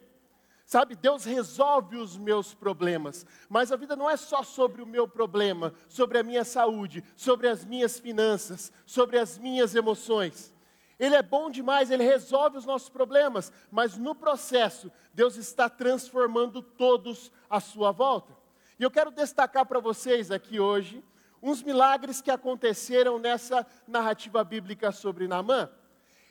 [0.64, 5.08] Sabe, Deus resolve os meus problemas, mas a vida não é só sobre o meu
[5.08, 10.52] problema, sobre a minha saúde, sobre as minhas finanças, sobre as minhas emoções.
[10.98, 16.60] Ele é bom demais, ele resolve os nossos problemas, mas no processo, Deus está transformando
[16.60, 18.36] todos à sua volta.
[18.78, 21.02] E eu quero destacar para vocês aqui hoje
[21.42, 25.68] uns milagres que aconteceram nessa narrativa bíblica sobre Naamã.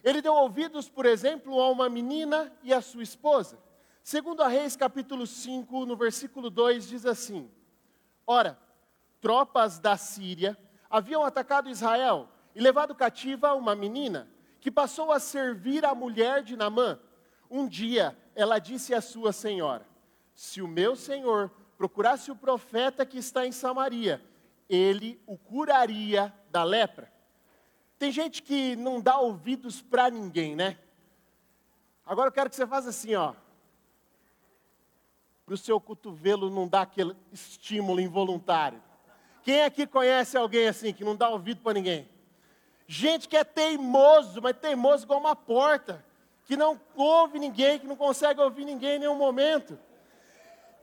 [0.01, 3.59] Ele deu ouvidos, por exemplo, a uma menina e a sua esposa.
[4.01, 7.51] Segundo a Reis, capítulo 5, no versículo 2, diz assim:
[8.25, 8.57] Ora,
[9.19, 10.57] tropas da Síria
[10.89, 14.29] haviam atacado Israel e levado cativa uma menina,
[14.61, 16.97] que passou a servir a mulher de Namã.
[17.51, 19.85] Um dia, ela disse à sua senhora:
[20.33, 24.23] Se o meu senhor procurasse o profeta que está em Samaria,
[24.69, 27.11] ele o curaria da lepra.
[27.99, 30.77] Tem gente que não dá ouvidos para ninguém, né?
[32.05, 33.33] Agora eu quero que você faça assim, ó
[35.47, 38.83] para o seu cotovelo não dar aquele estímulo involuntário.
[39.43, 42.05] Quem aqui conhece alguém assim, que não dá ouvido para ninguém?
[42.85, 46.03] Gente que é teimoso, mas teimoso igual uma porta,
[46.43, 49.79] que não ouve ninguém, que não consegue ouvir ninguém em nenhum momento.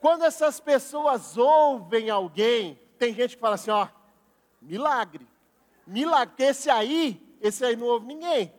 [0.05, 3.89] Quando essas pessoas ouvem alguém, tem gente que fala assim, ó,
[4.61, 5.27] milagre,
[5.87, 8.53] milagre, esse aí, esse aí não ouve ninguém.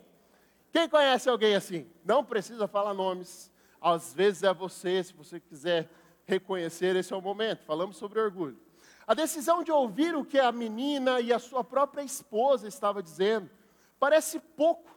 [0.72, 1.88] Quem conhece alguém assim?
[2.04, 5.88] Não precisa falar nomes, às vezes é você, se você quiser
[6.26, 7.64] reconhecer, esse é o momento.
[7.64, 8.60] Falamos sobre orgulho.
[9.06, 13.52] A decisão de ouvir o que a menina e a sua própria esposa estava dizendo,
[14.00, 14.90] parece pouco.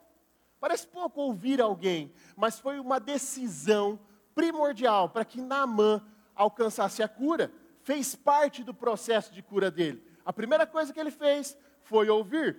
[0.58, 4.00] Parece pouco ouvir alguém, mas foi uma decisão
[4.34, 6.02] primordial para que Naamã
[6.38, 7.52] alcançasse a cura.
[7.82, 10.02] Fez parte do processo de cura dele.
[10.24, 12.56] A primeira coisa que ele fez foi ouvir.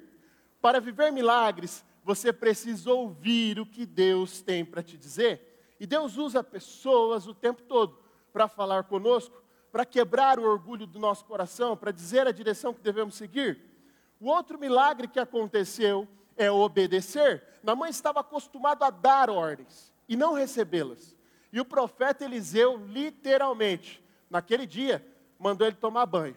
[0.61, 5.75] Para viver milagres, você precisa ouvir o que Deus tem para te dizer.
[5.79, 7.97] E Deus usa pessoas o tempo todo
[8.33, 12.81] para falar conosco, para quebrar o orgulho do nosso coração, para dizer a direção que
[12.81, 13.61] devemos seguir.
[14.19, 17.43] O outro milagre que aconteceu é obedecer.
[17.63, 21.18] Namã estava acostumado a dar ordens e não recebê-las.
[21.51, 25.05] E o profeta Eliseu, literalmente, naquele dia,
[25.37, 26.35] mandou ele tomar banho.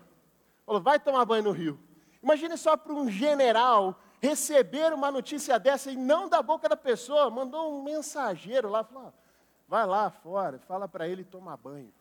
[0.65, 1.79] Falou: vai tomar banho no rio.
[2.23, 7.29] Imagine só para um general receber uma notícia dessa e não da boca da pessoa,
[7.29, 9.13] mandou um mensageiro lá, falou:
[9.67, 11.93] vai lá fora, fala para ele tomar banho.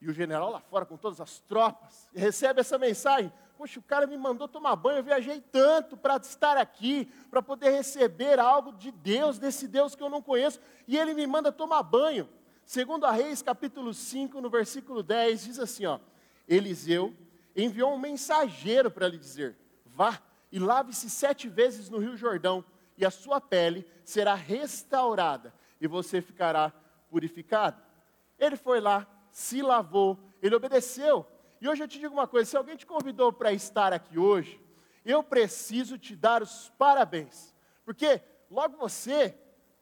[0.00, 3.32] E o general lá fora, com todas as tropas, recebe essa mensagem.
[3.56, 7.70] Poxa, o cara me mandou tomar banho, eu viajei tanto para estar aqui, para poder
[7.70, 11.82] receber algo de Deus, desse Deus que eu não conheço, e ele me manda tomar
[11.82, 12.28] banho.
[12.68, 15.98] Segundo a Reis, capítulo 5, no versículo 10, diz assim, ó,
[16.46, 17.16] Eliseu
[17.56, 19.56] enviou um mensageiro para lhe dizer,
[19.86, 20.20] vá
[20.52, 22.62] e lave-se sete vezes no rio Jordão,
[22.98, 26.70] e a sua pele será restaurada, e você ficará
[27.08, 27.80] purificado.
[28.38, 31.26] Ele foi lá, se lavou, ele obedeceu.
[31.62, 34.60] E hoje eu te digo uma coisa: se alguém te convidou para estar aqui hoje,
[35.06, 37.54] eu preciso te dar os parabéns.
[37.82, 39.34] Porque logo você,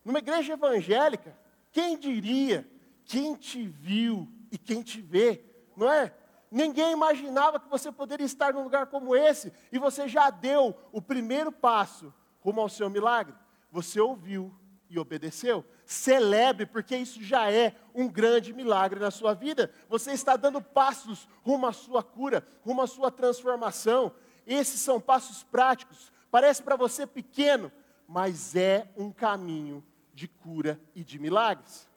[0.05, 1.37] numa igreja evangélica,
[1.73, 2.65] quem diria,
[3.07, 5.43] quem te viu e quem te vê,
[5.77, 6.13] não é?
[6.51, 11.01] Ninguém imaginava que você poderia estar num lugar como esse, e você já deu o
[11.01, 13.35] primeiro passo rumo ao seu milagre.
[13.71, 14.55] Você ouviu
[14.89, 15.65] e obedeceu.
[15.85, 19.73] Celebre, porque isso já é um grande milagre na sua vida.
[19.89, 24.13] Você está dando passos rumo à sua cura, rumo à sua transformação.
[24.47, 26.13] Esses são passos práticos.
[26.31, 27.71] Parece para você pequeno,
[28.07, 29.85] mas é um caminho
[30.15, 31.89] de cura e de milagres.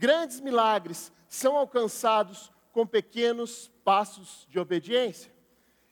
[0.00, 5.30] Grandes milagres são alcançados com pequenos passos de obediência.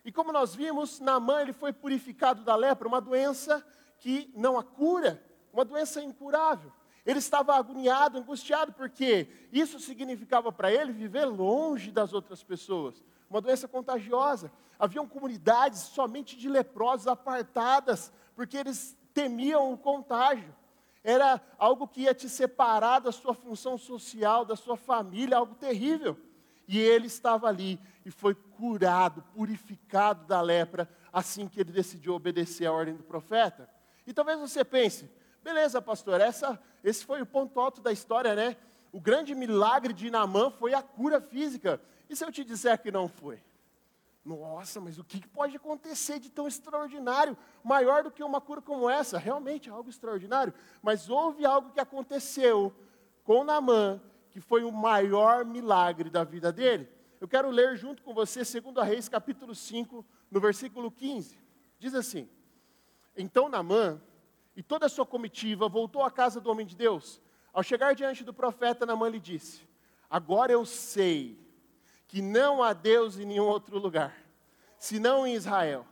[0.02, 3.62] E como nós vimos, Naamã ele foi purificado da lepra, uma doença
[3.98, 6.72] que não há cura, uma doença incurável.
[7.04, 13.04] Ele estava agoniado, angustiado, porque isso significava para ele viver longe das outras pessoas.
[13.28, 14.50] Uma doença contagiosa.
[14.78, 20.56] Haviam comunidades somente de leprosos apartadas, porque eles temiam o contágio.
[21.02, 26.16] Era algo que ia te separar da sua função social, da sua família, algo terrível.
[26.66, 32.66] E ele estava ali e foi curado, purificado da lepra, assim que ele decidiu obedecer
[32.66, 33.68] à ordem do profeta.
[34.06, 35.10] E talvez você pense,
[35.48, 38.54] Beleza, pastor, essa, esse foi o ponto alto da história, né?
[38.92, 41.80] O grande milagre de Naamã foi a cura física.
[42.06, 43.40] E se eu te disser que não foi?
[44.28, 48.90] Nossa, mas o que pode acontecer de tão extraordinário, maior do que uma cura como
[48.90, 49.16] essa?
[49.16, 50.52] Realmente é algo extraordinário,
[50.82, 52.70] mas houve algo que aconteceu
[53.24, 53.98] com Naamã,
[54.30, 56.86] que foi o maior milagre da vida dele.
[57.18, 61.38] Eu quero ler junto com você 2 Reis, capítulo 5, no versículo 15.
[61.78, 62.28] Diz assim:
[63.16, 63.98] Então Naamã
[64.54, 67.18] e toda a sua comitiva voltou à casa do homem de Deus.
[67.50, 69.66] Ao chegar diante do profeta, Naamã lhe disse:
[70.10, 71.47] Agora eu sei
[72.08, 74.16] que não há Deus em nenhum outro lugar,
[74.76, 75.86] senão em Israel.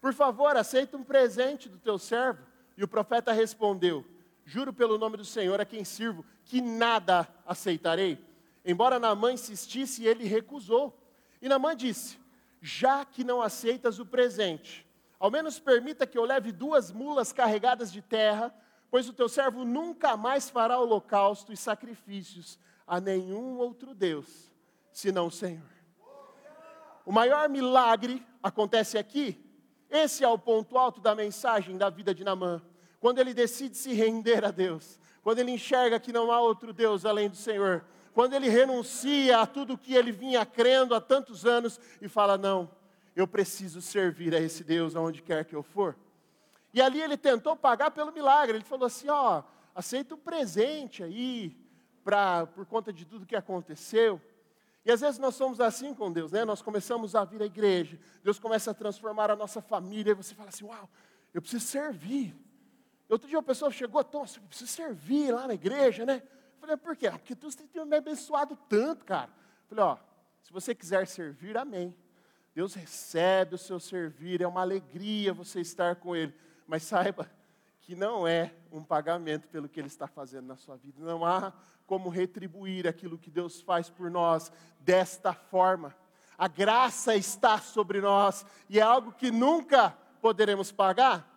[0.00, 2.46] Por favor, aceita um presente do teu servo.
[2.76, 4.04] E o profeta respondeu:
[4.44, 8.24] Juro pelo nome do Senhor a quem sirvo, que nada aceitarei.
[8.64, 10.96] Embora Naamã insistisse, ele recusou.
[11.40, 12.18] E Naamã disse:
[12.60, 14.86] Já que não aceitas o presente,
[15.18, 18.54] ao menos permita que eu leve duas mulas carregadas de terra,
[18.90, 24.52] pois o teu servo nunca mais fará holocausto e sacrifícios a nenhum outro Deus,
[24.96, 25.68] senão o Senhor.
[27.04, 29.38] O maior milagre acontece aqui.
[29.90, 32.62] Esse é o ponto alto da mensagem da vida de Naamã.
[32.98, 37.04] Quando ele decide se render a Deus, quando ele enxerga que não há outro Deus
[37.04, 37.84] além do Senhor,
[38.14, 42.70] quando ele renuncia a tudo que ele vinha crendo há tantos anos e fala: Não,
[43.14, 45.94] eu preciso servir a esse Deus aonde quer que eu for.
[46.72, 49.42] E ali ele tentou pagar pelo milagre, ele falou assim: Ó,
[49.74, 51.54] aceita um presente aí,
[52.02, 54.18] pra, por conta de tudo que aconteceu.
[54.86, 56.44] E às vezes nós somos assim com Deus, né?
[56.44, 60.32] Nós começamos a vir à igreja, Deus começa a transformar a nossa família, e você
[60.32, 60.88] fala assim: Uau,
[61.34, 62.34] eu preciso servir.
[63.08, 66.22] Outro dia uma pessoa chegou, nossa, eu preciso servir lá na igreja, né?
[66.60, 67.06] falei, por quê?
[67.06, 69.30] Ah, porque Deus tem me abençoado tanto, cara.
[69.68, 69.96] falei, ó,
[70.40, 71.94] se você quiser servir, amém.
[72.54, 76.34] Deus recebe o seu servir, é uma alegria você estar com Ele.
[76.66, 77.30] Mas saiba
[77.86, 81.00] que não é um pagamento pelo que Ele está fazendo na sua vida.
[81.00, 81.52] Não há
[81.86, 85.94] como retribuir aquilo que Deus faz por nós desta forma.
[86.36, 91.32] A graça está sobre nós e é algo que nunca poderemos pagar.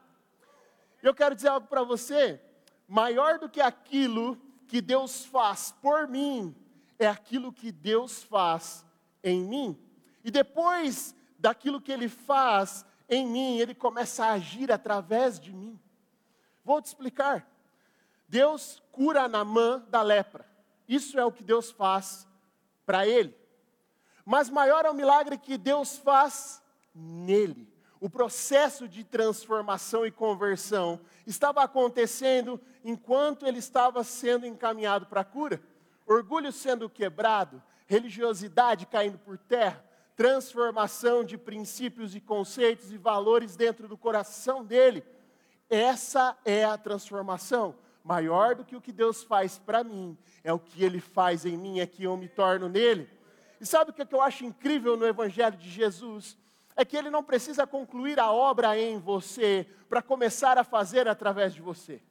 [1.04, 2.42] Eu quero dizer algo para você:
[2.88, 4.36] maior do que aquilo
[4.68, 6.56] que Deus faz por mim
[6.98, 8.84] é aquilo que Deus faz
[9.24, 9.80] em mim.
[10.24, 15.80] E depois daquilo que Ele faz em mim, Ele começa a agir através de mim.
[16.70, 17.50] Vou te explicar.
[18.28, 20.46] Deus cura Namã da lepra.
[20.88, 22.28] Isso é o que Deus faz
[22.86, 23.36] para ele.
[24.24, 26.62] Mas maior é o milagre que Deus faz
[26.94, 27.68] nele
[28.00, 35.26] o processo de transformação e conversão estava acontecendo enquanto ele estava sendo encaminhado para a
[35.26, 35.60] cura.
[36.06, 39.84] Orgulho sendo quebrado, religiosidade caindo por terra,
[40.16, 45.04] transformação de princípios e conceitos e valores dentro do coração dele.
[45.70, 47.76] Essa é a transformação.
[48.04, 51.58] Maior do que o que Deus faz para mim, é o que ele faz em
[51.58, 53.10] mim, é que eu me torno nele.
[53.62, 56.38] E sabe o que eu acho incrível no Evangelho de Jesus?
[56.80, 61.54] é que ele não precisa concluir a obra em você para começar a fazer através
[61.54, 62.02] de você.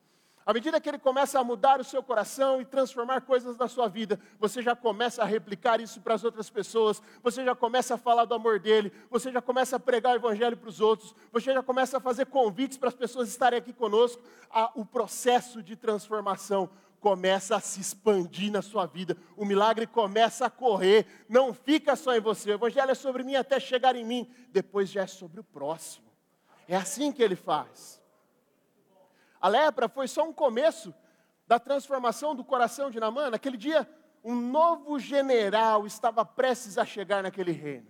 [0.49, 3.87] À medida que ele começa a mudar o seu coração e transformar coisas na sua
[3.87, 7.99] vida, você já começa a replicar isso para as outras pessoas, você já começa a
[7.99, 11.53] falar do amor dele, você já começa a pregar o evangelho para os outros, você
[11.53, 14.23] já começa a fazer convites para as pessoas estarem aqui conosco.
[14.75, 20.51] o processo de transformação começa a se expandir na sua vida, o milagre começa a
[20.51, 22.53] correr, não fica só em você.
[22.53, 26.07] O evangelho é sobre mim até chegar em mim, depois já é sobre o próximo.
[26.67, 27.98] É assim que ele faz.
[29.41, 30.95] A lepra foi só um começo
[31.47, 33.31] da transformação do coração de Namã.
[33.31, 33.89] Naquele dia,
[34.25, 37.87] um novo general estava prestes a chegar naquele reino.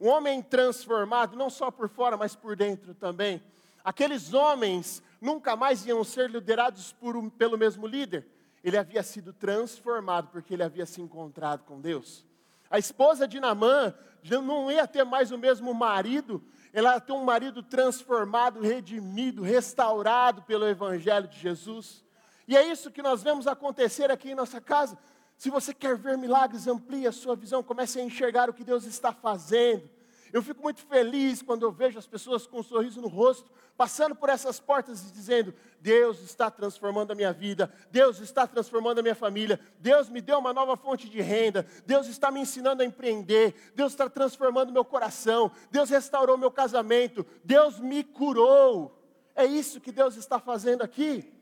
[0.00, 3.42] Um homem transformado, não só por fora, mas por dentro também.
[3.82, 8.26] Aqueles homens nunca mais iam ser liderados por pelo mesmo líder
[8.64, 12.24] ele havia sido transformado porque ele havia se encontrado com Deus.
[12.70, 13.94] A esposa de Namã
[14.42, 16.42] não ia ter mais o mesmo marido,
[16.74, 22.04] ela ter um marido transformado, redimido, restaurado pelo Evangelho de Jesus.
[22.48, 24.98] E é isso que nós vemos acontecer aqui em nossa casa.
[25.38, 28.84] Se você quer ver milagres, amplie a sua visão, comece a enxergar o que Deus
[28.86, 29.88] está fazendo.
[30.34, 34.16] Eu fico muito feliz quando eu vejo as pessoas com um sorriso no rosto, passando
[34.16, 39.02] por essas portas e dizendo: Deus está transformando a minha vida, Deus está transformando a
[39.02, 42.84] minha família, Deus me deu uma nova fonte de renda, Deus está me ensinando a
[42.84, 49.00] empreender, Deus está transformando meu coração, Deus restaurou meu casamento, Deus me curou.
[49.36, 51.32] É isso que Deus está fazendo aqui.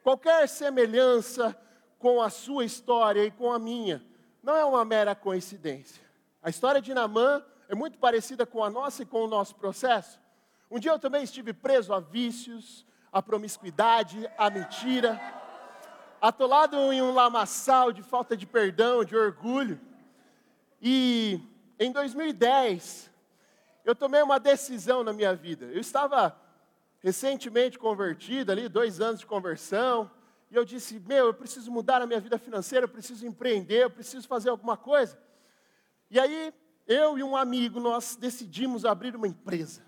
[0.00, 1.60] Qualquer semelhança
[1.98, 4.00] com a sua história e com a minha
[4.44, 6.00] não é uma mera coincidência.
[6.40, 10.18] A história de Naamã é muito parecida com a nossa e com o nosso processo.
[10.70, 15.20] Um dia eu também estive preso a vícios, a promiscuidade, a mentira,
[16.20, 19.78] atolado em um lamaçal de falta de perdão, de orgulho.
[20.80, 21.40] E
[21.78, 23.10] em 2010,
[23.84, 25.66] eu tomei uma decisão na minha vida.
[25.66, 26.36] Eu estava
[27.00, 30.10] recentemente convertido ali, dois anos de conversão,
[30.50, 33.90] e eu disse: Meu, eu preciso mudar a minha vida financeira, eu preciso empreender, eu
[33.90, 35.18] preciso fazer alguma coisa.
[36.10, 36.52] E aí,
[36.88, 39.82] eu e um amigo, nós decidimos abrir uma empresa.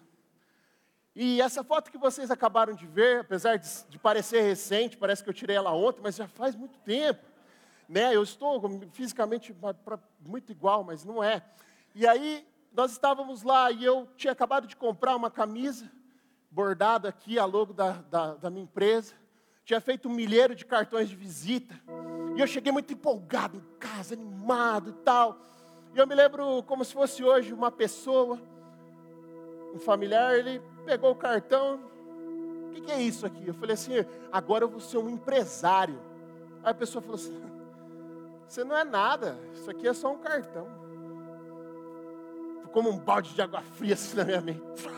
[1.16, 5.30] E essa foto que vocês acabaram de ver, apesar de, de parecer recente, parece que
[5.30, 7.24] eu tirei ela ontem, mas já faz muito tempo.
[7.88, 8.14] Né?
[8.14, 9.57] Eu estou fisicamente
[10.20, 11.42] muito igual, mas não é.
[11.94, 15.90] E aí, nós estávamos lá e eu tinha acabado de comprar uma camisa
[16.51, 19.14] bordada aqui, a logo da, da, da minha empresa.
[19.64, 21.74] Tinha feito um milheiro de cartões de visita.
[22.36, 25.40] E eu cheguei muito empolgado em casa, animado e tal.
[25.95, 28.38] E eu me lembro como se fosse hoje uma pessoa,
[29.74, 31.80] um familiar, ele pegou o cartão.
[32.68, 33.47] O que, que é isso aqui?
[33.47, 33.93] Eu falei assim:
[34.30, 35.99] agora eu vou ser um empresário.
[36.62, 37.41] Aí a pessoa falou assim:
[38.47, 40.66] você não é nada, isso aqui é só um cartão.
[42.62, 44.88] Ficou como um balde de água fria assim na minha mente.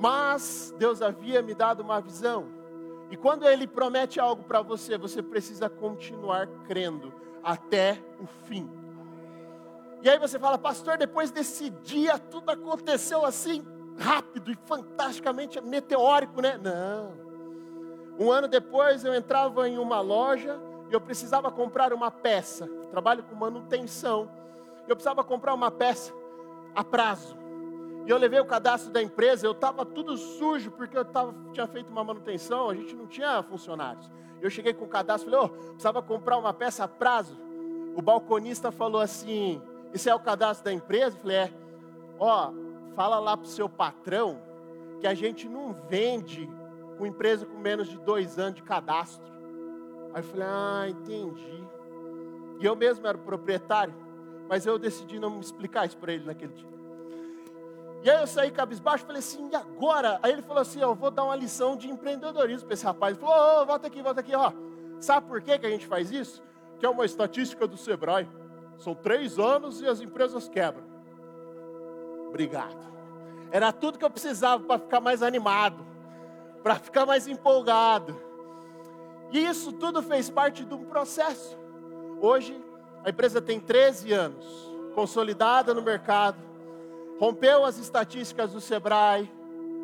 [0.00, 2.46] Mas Deus havia me dado uma visão.
[3.08, 7.12] E quando Ele promete algo para você, você precisa continuar crendo
[7.44, 8.81] até o fim.
[10.02, 13.64] E aí você fala, pastor, depois desse dia tudo aconteceu assim
[13.96, 16.58] rápido e fantasticamente meteórico, né?
[16.60, 17.12] Não.
[18.18, 22.66] Um ano depois eu entrava em uma loja e eu precisava comprar uma peça.
[22.90, 24.28] Trabalho com manutenção.
[24.88, 26.12] Eu precisava comprar uma peça
[26.74, 27.36] a prazo.
[28.04, 31.66] E eu levei o cadastro da empresa, eu estava tudo sujo, porque eu tava, tinha
[31.68, 34.10] feito uma manutenção, a gente não tinha funcionários.
[34.40, 37.38] Eu cheguei com o cadastro, falei, oh, precisava comprar uma peça a prazo.
[37.94, 41.16] O balconista falou assim, esse é o cadastro da empresa?
[41.16, 41.52] Eu falei, é.
[42.18, 42.52] Ó,
[42.94, 44.40] fala lá para o seu patrão
[45.00, 46.48] que a gente não vende
[46.96, 49.26] com empresa com menos de dois anos de cadastro.
[50.14, 51.64] Aí eu falei, ah, entendi.
[52.60, 53.94] E eu mesmo era o proprietário,
[54.48, 56.72] mas eu decidi não me explicar isso para ele naquele dia.
[58.04, 60.18] E aí eu saí cabisbaixo e falei assim, e agora?
[60.22, 63.16] Aí ele falou assim, eu vou dar uma lição de empreendedorismo para esse rapaz.
[63.16, 64.52] Ele falou, oh, volta aqui, volta aqui, ó.
[65.00, 66.42] Sabe por que, que a gente faz isso?
[66.78, 68.28] Que é uma estatística do Sebrae.
[68.82, 70.82] São três anos e as empresas quebram.
[72.28, 72.82] Obrigado.
[73.52, 75.86] Era tudo que eu precisava para ficar mais animado,
[76.64, 78.20] para ficar mais empolgado.
[79.30, 81.56] E isso tudo fez parte de um processo.
[82.20, 82.60] Hoje,
[83.04, 84.44] a empresa tem 13 anos,
[84.96, 86.38] consolidada no mercado,
[87.20, 89.30] rompeu as estatísticas do Sebrae,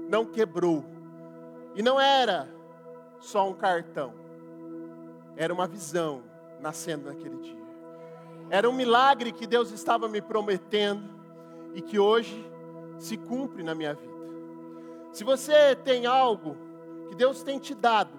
[0.09, 0.85] não quebrou.
[1.77, 2.49] E não era
[3.21, 4.13] só um cartão,
[5.37, 6.21] era uma visão
[6.61, 7.68] nascendo naquele dia.
[8.51, 11.03] Era um milagre que Deus estava me prometendo
[11.75, 12.51] e que hoje
[12.99, 14.09] se cumpre na minha vida.
[15.13, 16.57] Se você tem algo
[17.09, 18.11] que Deus tem te dado,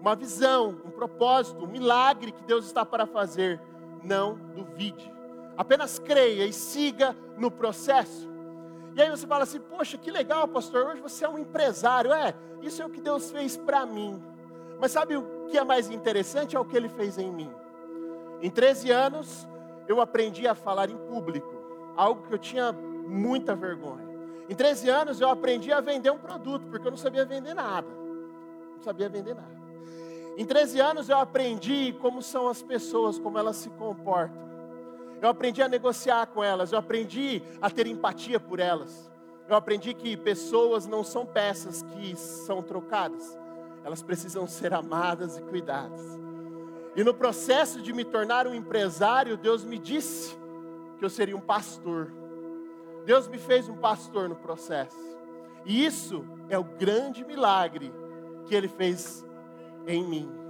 [0.00, 3.60] uma visão, um propósito, um milagre que Deus está para fazer,
[4.02, 5.10] não duvide.
[5.56, 8.28] Apenas creia e siga no processo.
[8.94, 12.12] E aí você fala assim: Poxa, que legal, pastor, hoje você é um empresário.
[12.12, 14.22] É, isso é o que Deus fez para mim.
[14.78, 16.54] Mas sabe o que é mais interessante?
[16.54, 17.50] É o que ele fez em mim.
[18.42, 19.48] Em 13 anos,
[19.88, 21.52] eu aprendi a falar em público,
[21.96, 24.04] algo que eu tinha muita vergonha.
[24.48, 27.88] Em 13 anos, eu aprendi a vender um produto, porque eu não sabia vender nada.
[27.88, 29.54] Não sabia vender nada.
[30.36, 34.42] Em 13 anos, eu aprendi como são as pessoas, como elas se comportam.
[35.22, 39.10] Eu aprendi a negociar com elas, eu aprendi a ter empatia por elas.
[39.48, 43.38] Eu aprendi que pessoas não são peças que são trocadas,
[43.84, 46.18] elas precisam ser amadas e cuidadas.
[46.96, 50.36] E no processo de me tornar um empresário, Deus me disse
[50.98, 52.12] que eu seria um pastor.
[53.04, 54.96] Deus me fez um pastor no processo.
[55.64, 57.92] E isso é o grande milagre
[58.46, 59.24] que Ele fez
[59.86, 60.43] em mim.